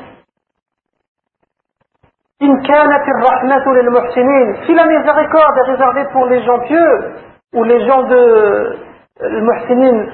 si 4.66 4.74
la 4.74 4.86
miséricorde 4.86 5.58
est 5.58 5.72
réservée 5.72 6.06
pour 6.14 6.26
les 6.26 6.42
gens 6.44 6.60
pieux 6.60 6.94
ou 7.54 7.64
les 7.64 7.86
gens 7.88 8.04
de 8.04 8.22
المحسنين 9.22 10.10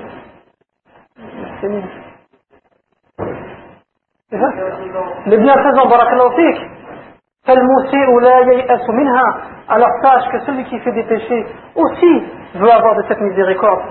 المحسنين 1.20 1.86
les 5.28 5.38
bienfaisants 5.38 5.88
barakallahu 5.88 6.36
fik 6.36 6.58
فالمسيء 7.48 8.20
لا 8.20 8.40
ييأس 8.40 8.90
منها 8.90 9.28
alors 9.70 9.94
sache 10.04 10.28
que 10.32 10.40
celui 10.46 10.64
qui 10.66 10.80
fait 10.80 10.92
des 10.92 11.04
péchés 11.04 11.46
aussi 11.76 12.24
veut 12.56 12.72
avoir 12.72 12.96
de 12.96 13.04
cette 13.08 13.22
miséricorde 13.22 13.84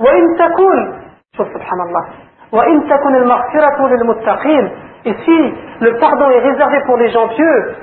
وإن 0.00 0.36
تكن 0.38 0.78
شوف 1.36 1.46
سبحان 1.54 1.80
الله 1.80 2.04
وإن 2.52 2.88
تكن 2.88 3.14
المغفرة 3.16 3.88
للمتقين 3.88 4.70
et 5.07 5.15
si 5.23 5.53
le 5.79 5.97
pardon 5.99 6.29
est 6.31 6.39
réservé 6.39 6.81
pour 6.85 6.97
les 6.97 7.09
gens 7.11 7.29
pieux, 7.29 7.75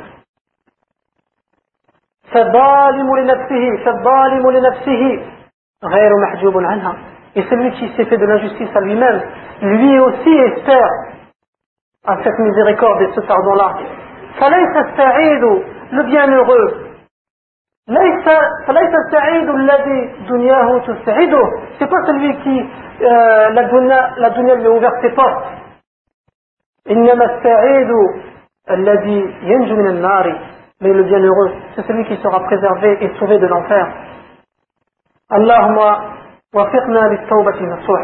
et 7.34 7.42
celui 7.48 7.70
qui 7.72 7.88
s'est 7.96 8.04
fait 8.04 8.18
de 8.18 8.26
l'injustice 8.26 8.68
à 8.76 8.80
lui-même, 8.82 9.22
lui 9.62 9.98
aussi 10.00 10.36
espère 10.52 10.90
à 12.06 12.22
cette 12.22 12.38
miséricorde 12.40 13.00
et 13.00 13.10
ce 13.14 13.20
pardon-là. 13.22 13.74
Le 15.92 16.02
bienheureux, 16.02 16.80
c'est 21.78 21.88
pas 21.88 22.06
celui 22.06 22.36
qui 22.42 22.70
euh, 23.00 23.50
la 23.50 24.30
dunya 24.30 24.54
lui 24.56 24.66
a 24.66 24.70
ouvert 24.70 24.92
ses 25.00 25.10
portes. 25.10 25.63
إنما 26.90 27.24
السعيد 27.24 27.90
الذي 28.70 29.34
ينجو 29.42 29.76
من 29.76 29.86
النار. 29.86 30.38
Mais 30.80 30.92
le 30.92 31.02
bienheureux 31.04 31.52
c'est 31.74 31.86
celui 31.86 32.04
qui 32.04 32.16
sera 32.16 32.40
préservé 32.40 32.98
et 33.04 33.10
sauvé 33.18 33.38
de 33.38 33.46
l'enfer. 33.46 33.86
اللهم 35.32 35.78
وفقنا 36.54 37.00
للتوبة 37.08 37.60
النصوح 37.60 38.00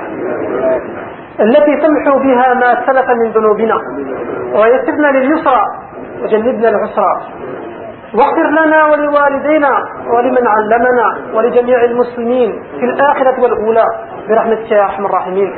التي 1.41 1.77
تمحو 1.77 2.19
بها 2.19 2.55
ما 2.55 2.87
سلف 2.87 3.09
من 3.11 3.31
ذنوبنا. 3.31 3.77
ويسرنا 4.55 5.07
لليسرى. 5.07 5.65
وجنبنا 6.23 6.69
العسرى. 6.69 7.15
واغفر 8.15 8.49
لنا 8.51 8.87
ولوالدينا 8.87 9.73
ولمن 10.15 10.47
علمنا 10.47 11.35
ولجميع 11.35 11.85
المسلمين 11.85 12.63
في 12.79 12.85
الآخرة 12.85 13.41
والأولى. 13.43 13.85
برحمتك 14.29 14.71
يا 14.71 14.85
أرحم 14.85 15.07
الراحمين. 15.07 15.51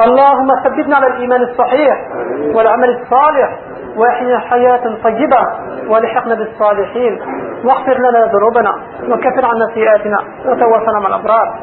اللهم 0.00 0.48
ثبتنا 0.64 0.96
على 0.96 1.06
الإيمان 1.06 1.42
الصحيح 1.42 1.96
والعمل 2.54 2.90
الصالح 2.90 3.58
وأحينا 3.96 4.38
حياة 4.38 4.96
طيبة 5.04 5.46
ولحقنا 5.88 6.34
بالصالحين. 6.34 7.20
واغفر 7.64 7.98
لنا 7.98 8.26
ذنوبنا 8.26 8.74
وكفر 9.08 9.46
عنا 9.46 9.66
سيئاتنا 9.74 10.18
وتوفنا 10.46 10.98
مع 11.00 11.06
الأبرار. 11.06 11.58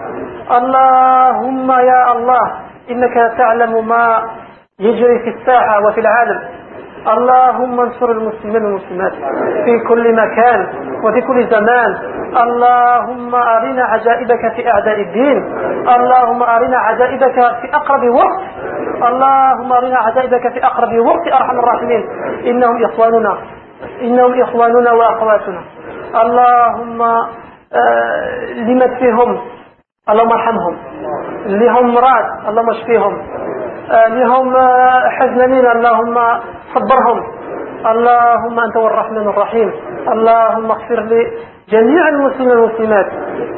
اللهم 0.51 1.71
يا 1.71 2.11
الله 2.11 2.51
إنك 2.91 3.37
تعلم 3.37 3.87
ما 3.87 4.23
يجري 4.79 5.19
في 5.19 5.29
الساحة 5.29 5.85
وفي 5.85 5.99
العالم. 5.99 6.39
اللهم 7.07 7.79
انصر 7.79 8.11
المسلمين 8.11 8.63
والمسلمات 8.65 9.11
في 9.65 9.79
كل 9.87 10.15
مكان 10.15 10.67
وفي 11.03 11.21
كل 11.21 11.47
زمان. 11.47 11.91
اللهم 12.43 13.35
أرنا 13.35 13.83
عجائبك 13.83 14.55
في 14.55 14.67
أعداء 14.67 15.01
الدين. 15.01 15.37
اللهم 15.95 16.43
أرنا 16.43 16.77
عجائبك 16.77 17.35
في 17.61 17.67
أقرب 17.73 18.03
وقت. 18.09 18.41
اللهم 19.09 19.73
أرنا 19.73 19.97
عجائبك 19.97 20.53
في 20.53 20.65
أقرب 20.65 20.93
وقت 20.99 21.27
أرحم 21.27 21.59
الراحمين. 21.59 22.03
إنهم 22.45 22.83
إخواننا. 22.85 23.37
إنهم 24.01 24.41
إخواننا 24.41 24.91
وأخواتنا. 24.91 25.61
اللهم 26.23 27.01
آه 27.01 28.53
لمن 28.53 28.95
فيهم؟ 28.99 29.41
اللهم 30.09 30.31
ارحمهم. 30.31 30.77
لهم 31.45 31.93
مراد. 31.93 32.25
اللهم 32.49 32.69
اشفيهم. 32.69 33.13
لهم 33.89 34.55
آه 34.55 35.09
حزنانين 35.09 35.65
اللهم 35.67 36.39
صبرهم. 36.73 37.23
اللهم 37.91 38.59
أنت 38.59 38.77
هو 38.77 38.87
الرحمن 38.87 39.27
الرحيم. 39.27 39.71
اللهم 40.11 40.71
اغفر 40.71 40.99
لجميع 40.99 42.07
المسلمين 42.09 42.57
والمسلمات 42.57 43.07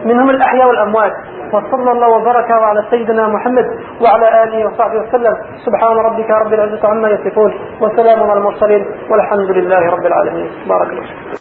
منهم 0.06 0.30
الأحياء 0.30 0.68
والأموات. 0.68 1.14
وصلى 1.54 1.92
الله 1.92 2.08
وبارك 2.08 2.52
على 2.52 2.86
سيدنا 2.90 3.28
محمد 3.28 3.66
وعلى 4.02 4.44
آله 4.44 4.66
وصحبه 4.66 5.00
وسلم. 5.00 5.38
سبحان 5.66 5.98
ربك 5.98 6.30
رب 6.30 6.54
العزة 6.54 6.88
عما 6.90 7.10
يصفون. 7.10 7.54
وسلام 7.82 8.30
على 8.30 8.40
المرسلين. 8.40 8.86
والحمد 9.12 9.52
لله 9.52 9.92
رب 9.92 10.06
العالمين. 10.06 10.50
بارك 10.70 10.90
الله 10.90 11.36